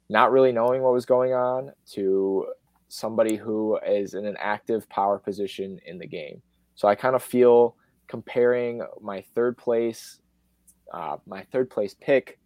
[0.09, 2.47] not really knowing what was going on to
[2.87, 6.41] somebody who is in an active power position in the game.
[6.75, 7.75] So I kind of feel
[8.07, 10.19] comparing my third place,
[10.93, 12.39] uh, my third place pick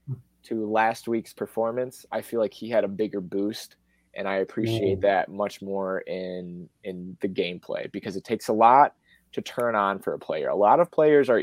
[0.44, 3.78] to last week's performance, I feel like he had a bigger boost
[4.16, 5.02] and I appreciate Mm.
[5.04, 8.96] that much more in in the gameplay because it takes a lot
[9.32, 10.50] to turn on for a player.
[10.50, 11.42] A lot of players are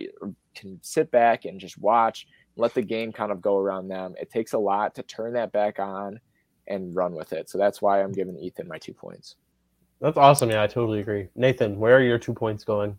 [0.55, 2.27] can sit back and just watch,
[2.61, 4.15] let the game kind of go around them.
[4.21, 6.21] It takes a lot to turn that back on
[6.67, 7.51] and run with it.
[7.51, 9.37] So that's why I'm giving Ethan my two points.
[10.01, 10.51] That's awesome.
[10.51, 11.29] Yeah, I totally agree.
[11.35, 12.97] Nathan, where are your two points going?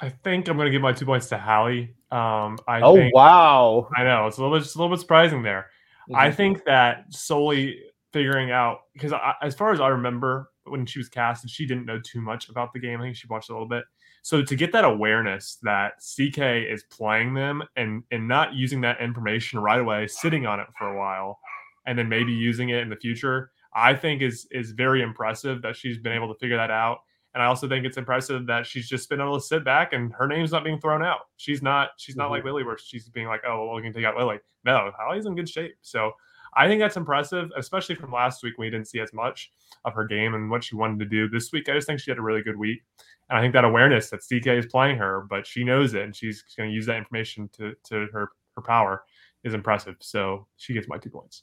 [0.00, 1.94] I think I'm going to give my two points to Hallie.
[2.10, 3.88] Um, I oh think, wow!
[3.96, 5.66] I know it's a little bit, it's a little bit surprising there.
[6.08, 6.16] Mm-hmm.
[6.16, 7.80] I think that solely
[8.12, 12.00] figuring out because as far as I remember when she was casted, she didn't know
[12.00, 13.00] too much about the game.
[13.00, 13.84] I think she watched a little bit.
[14.22, 16.38] So to get that awareness that CK
[16.70, 20.88] is playing them and and not using that information right away, sitting on it for
[20.92, 21.38] a while,
[21.86, 25.76] and then maybe using it in the future, I think is is very impressive that
[25.76, 26.98] she's been able to figure that out.
[27.34, 30.12] And I also think it's impressive that she's just been able to sit back and
[30.14, 31.20] her name's not being thrown out.
[31.36, 32.32] She's not she's not mm-hmm.
[32.32, 34.38] like Lily where she's being like, oh, well, we can take out Lily.
[34.64, 35.76] No, Holly's in good shape.
[35.82, 36.12] So
[36.54, 39.52] I think that's impressive, especially from last week when we didn't see as much
[39.84, 41.28] of her game and what she wanted to do.
[41.28, 42.82] This week, I just think she had a really good week.
[43.28, 46.14] And I think that awareness that CK is playing her, but she knows it and
[46.14, 49.04] she's going to use that information to, to her, her power
[49.44, 49.96] is impressive.
[50.00, 51.42] So she gets my two points.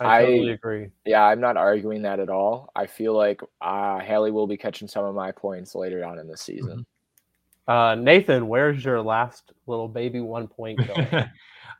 [0.00, 0.88] I totally I, agree.
[1.04, 2.70] Yeah, I'm not arguing that at all.
[2.74, 6.26] I feel like uh, Haley will be catching some of my points later on in
[6.26, 6.84] the season.
[7.68, 7.72] Mm-hmm.
[7.72, 11.28] Uh, Nathan, where's your last little baby one point going?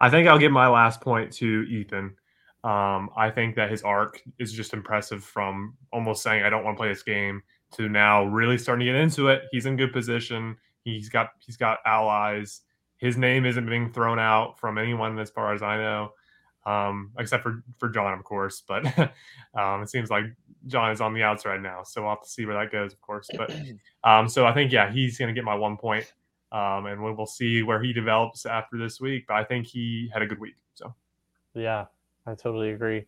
[0.00, 2.16] I think I'll give my last point to Ethan.
[2.64, 6.76] Um, I think that his arc is just impressive from almost saying I don't want
[6.76, 7.42] to play this game
[7.73, 9.43] to now really starting to get into it.
[9.51, 10.57] He's in good position.
[10.85, 12.62] He's got he's got allies.
[12.99, 16.12] His name isn't being thrown out from anyone as far as I know
[16.64, 18.62] um, except for for John, of course.
[18.66, 18.87] But
[19.59, 20.25] um, it seems like
[20.66, 22.93] John is on the outs right now, so we'll have to see where that goes,
[22.93, 23.29] of course.
[23.37, 23.55] But
[24.05, 26.12] um, so I think yeah, he's going to get my one point,
[26.53, 29.25] um, and we'll see where he develops after this week.
[29.29, 30.57] But I think he had a good week.
[30.75, 30.95] So
[31.55, 31.87] yeah,
[32.27, 33.05] I totally agree.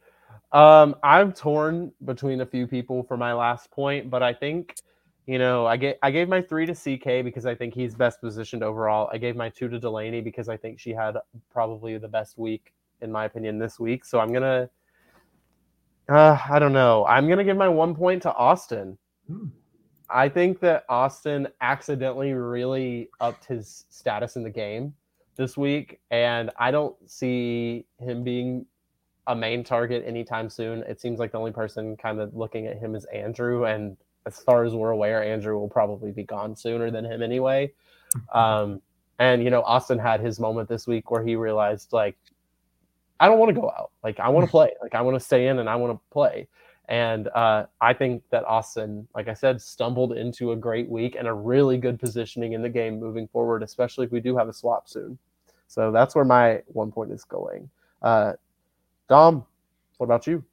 [0.53, 4.76] Um, I'm torn between a few people for my last point, but I think
[5.26, 8.20] you know, I get I gave my three to CK because I think he's best
[8.20, 9.09] positioned overall.
[9.11, 11.16] I gave my two to Delaney because I think she had
[11.51, 14.05] probably the best week in my opinion, this week.
[14.05, 14.68] So I'm gonna,
[16.09, 17.07] uh, I don't know.
[17.07, 18.99] I'm gonna give my one point to Austin.
[19.28, 19.47] Hmm.
[20.11, 24.95] I think that Austin accidentally really upped his status in the game
[25.37, 28.66] this week, and I don't see him being
[29.27, 30.83] a main target anytime soon.
[30.83, 33.97] It seems like the only person kind of looking at him is Andrew, and
[34.27, 37.72] as far as we're aware, Andrew will probably be gone sooner than him anyway.
[38.33, 38.81] Um,
[39.18, 42.16] and you know, Austin had his moment this week where he realized like
[43.18, 43.91] I don't want to go out.
[44.05, 44.70] Like I want to play.
[44.81, 46.47] Like I want to stay in and I want to play.
[46.89, 51.27] And uh, I think that Austin, like I said, stumbled into a great week and
[51.27, 54.53] a really good positioning in the game moving forward, especially if we do have a
[54.53, 55.18] swap soon.
[55.66, 57.70] So that's where my one point is going.
[58.03, 58.35] Uh,
[59.09, 59.45] Dom,
[59.99, 60.45] what about you?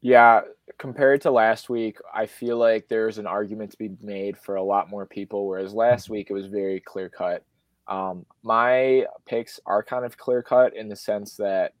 [0.00, 0.42] Yeah,
[0.78, 4.62] compared to last week, I feel like there's an argument to be made for a
[4.62, 6.14] lot more people, whereas last mm-hmm.
[6.14, 7.44] week it was very clear cut.
[7.88, 11.72] Um, my picks are kind of clear cut in the sense that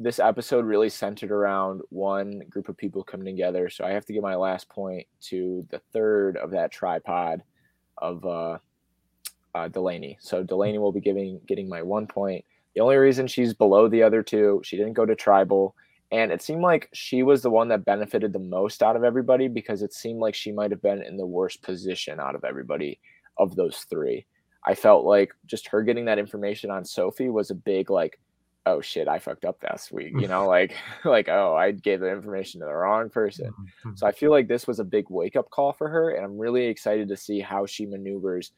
[0.00, 3.68] this episode really centered around one group of people coming together.
[3.68, 7.42] So I have to give my last point to the third of that tripod
[7.98, 8.58] of uh,
[9.54, 10.18] uh, Delaney.
[10.20, 12.44] So Delaney will be giving getting my one point.
[12.74, 15.74] The only reason she's below the other two, she didn't go to tribal,
[16.10, 19.48] and it seemed like she was the one that benefited the most out of everybody
[19.48, 23.00] because it seemed like she might have been in the worst position out of everybody
[23.38, 24.26] of those three.
[24.66, 28.18] I felt like just her getting that information on Sophie was a big like
[28.66, 30.12] oh shit, I fucked up last week.
[30.18, 33.50] You know, like like oh, I gave the information to the wrong person.
[33.50, 33.96] Mm-hmm.
[33.96, 36.38] So I feel like this was a big wake up call for her, and I'm
[36.38, 38.52] really excited to see how she maneuvers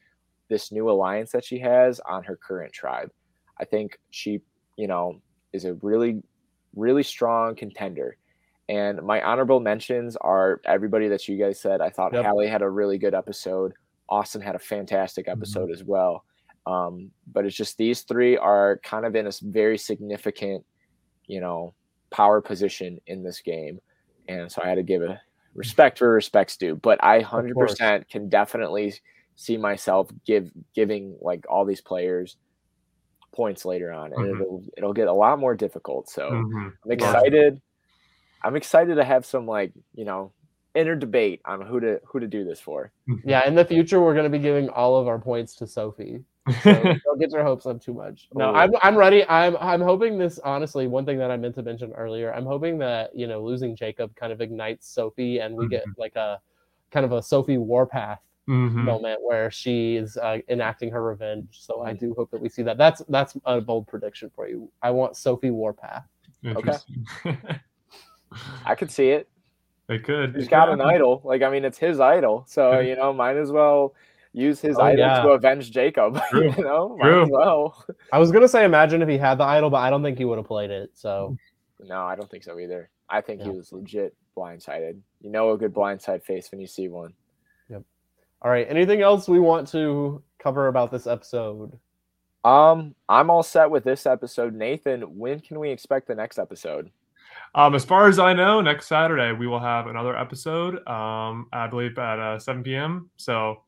[0.48, 3.10] this new alliance that she has on her current tribe.
[3.58, 4.40] I think she,
[4.76, 5.20] you know,
[5.52, 6.22] is a really,
[6.74, 8.16] really strong contender.
[8.68, 11.80] And my honorable mentions are everybody that you guys said.
[11.80, 12.24] I thought yep.
[12.24, 13.72] Hallie had a really good episode.
[14.08, 15.38] Austin had a fantastic mm-hmm.
[15.38, 15.74] episode mm-hmm.
[15.74, 16.24] as well.
[16.66, 20.64] Um, but it's just these three are kind of in a very significant,
[21.26, 21.74] you know,
[22.10, 23.80] power position in this game.
[24.28, 25.20] And so I had to give a
[25.54, 26.74] respect for respect's due.
[26.74, 28.94] But I 100% can definitely
[29.36, 32.36] see myself give giving like all these players
[33.36, 34.40] points later on and mm-hmm.
[34.40, 36.68] it'll it'll get a lot more difficult so mm-hmm.
[36.84, 37.60] i'm excited
[38.42, 40.32] i'm excited to have some like you know
[40.74, 42.90] inner debate on who to who to do this for
[43.24, 46.24] yeah in the future we're going to be giving all of our points to sophie
[46.62, 46.72] so
[47.04, 48.28] don't get your hopes up too much.
[48.32, 49.24] No, I'm I'm ready.
[49.28, 52.78] I'm I'm hoping this honestly, one thing that I meant to mention earlier, I'm hoping
[52.78, 55.70] that, you know, losing Jacob kind of ignites Sophie and we mm-hmm.
[55.70, 56.40] get like a
[56.90, 58.84] kind of a Sophie Warpath mm-hmm.
[58.84, 61.48] moment where she is uh, enacting her revenge.
[61.52, 62.78] So I do hope that we see that.
[62.78, 64.70] That's that's a bold prediction for you.
[64.82, 66.04] I want Sophie Warpath.
[66.44, 66.76] Okay.
[68.64, 69.28] I could see it.
[69.88, 70.34] They could.
[70.34, 71.20] He's got an idol.
[71.24, 72.44] Like I mean, it's his idol.
[72.48, 73.94] So you know, might as well
[74.32, 75.22] use his oh, idol yeah.
[75.22, 76.20] to avenge Jacob.
[76.30, 76.52] True.
[76.56, 77.26] you know, True.
[77.30, 77.84] well.
[78.12, 80.24] I was gonna say imagine if he had the idol, but I don't think he
[80.24, 80.90] would have played it.
[80.94, 81.36] So
[81.80, 82.90] no, I don't think so either.
[83.08, 83.52] I think yeah.
[83.52, 84.98] he was legit blindsided.
[85.20, 87.14] You know a good blindside face when you see one.
[88.42, 88.66] All right.
[88.68, 91.78] Anything else we want to cover about this episode?
[92.44, 94.54] Um, I'm all set with this episode.
[94.54, 96.90] Nathan, when can we expect the next episode?
[97.54, 100.86] Um, as far as I know, next Saturday we will have another episode.
[100.86, 103.10] Um, I believe at uh, 7 p.m.
[103.16, 103.62] So,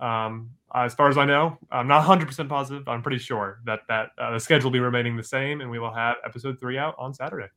[0.00, 2.88] um, as far as I know, I'm not 100 percent positive.
[2.88, 5.78] I'm pretty sure that that uh, the schedule will be remaining the same, and we
[5.78, 7.48] will have episode three out on Saturday.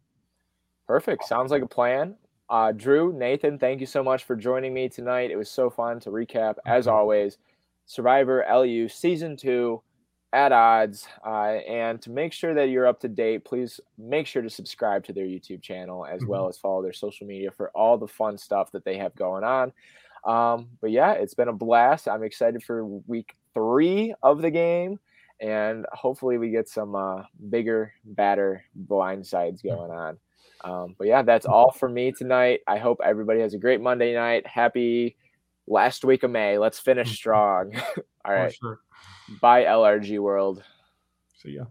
[0.87, 1.25] Perfect.
[1.25, 2.15] Sounds like a plan.
[2.51, 5.31] Uh, Drew, Nathan, thank you so much for joining me tonight.
[5.31, 7.37] It was so fun to recap, as always,
[7.85, 9.81] Survivor LU season two
[10.33, 11.07] at odds.
[11.25, 15.05] Uh, and to make sure that you're up to date, please make sure to subscribe
[15.05, 18.37] to their YouTube channel as well as follow their social media for all the fun
[18.37, 19.71] stuff that they have going on.
[20.25, 22.09] Um, but yeah, it's been a blast.
[22.09, 24.99] I'm excited for week three of the game.
[25.39, 30.17] And hopefully, we get some uh, bigger, badder blindsides going on.
[30.63, 32.61] Um, but yeah, that's all for me tonight.
[32.67, 34.45] I hope everybody has a great Monday night.
[34.45, 35.15] Happy
[35.67, 36.57] last week of May.
[36.57, 37.75] Let's finish strong.
[38.25, 38.53] all right.
[38.53, 38.79] Sure.
[39.41, 40.63] Bye, LRG World.
[41.41, 41.65] See ya.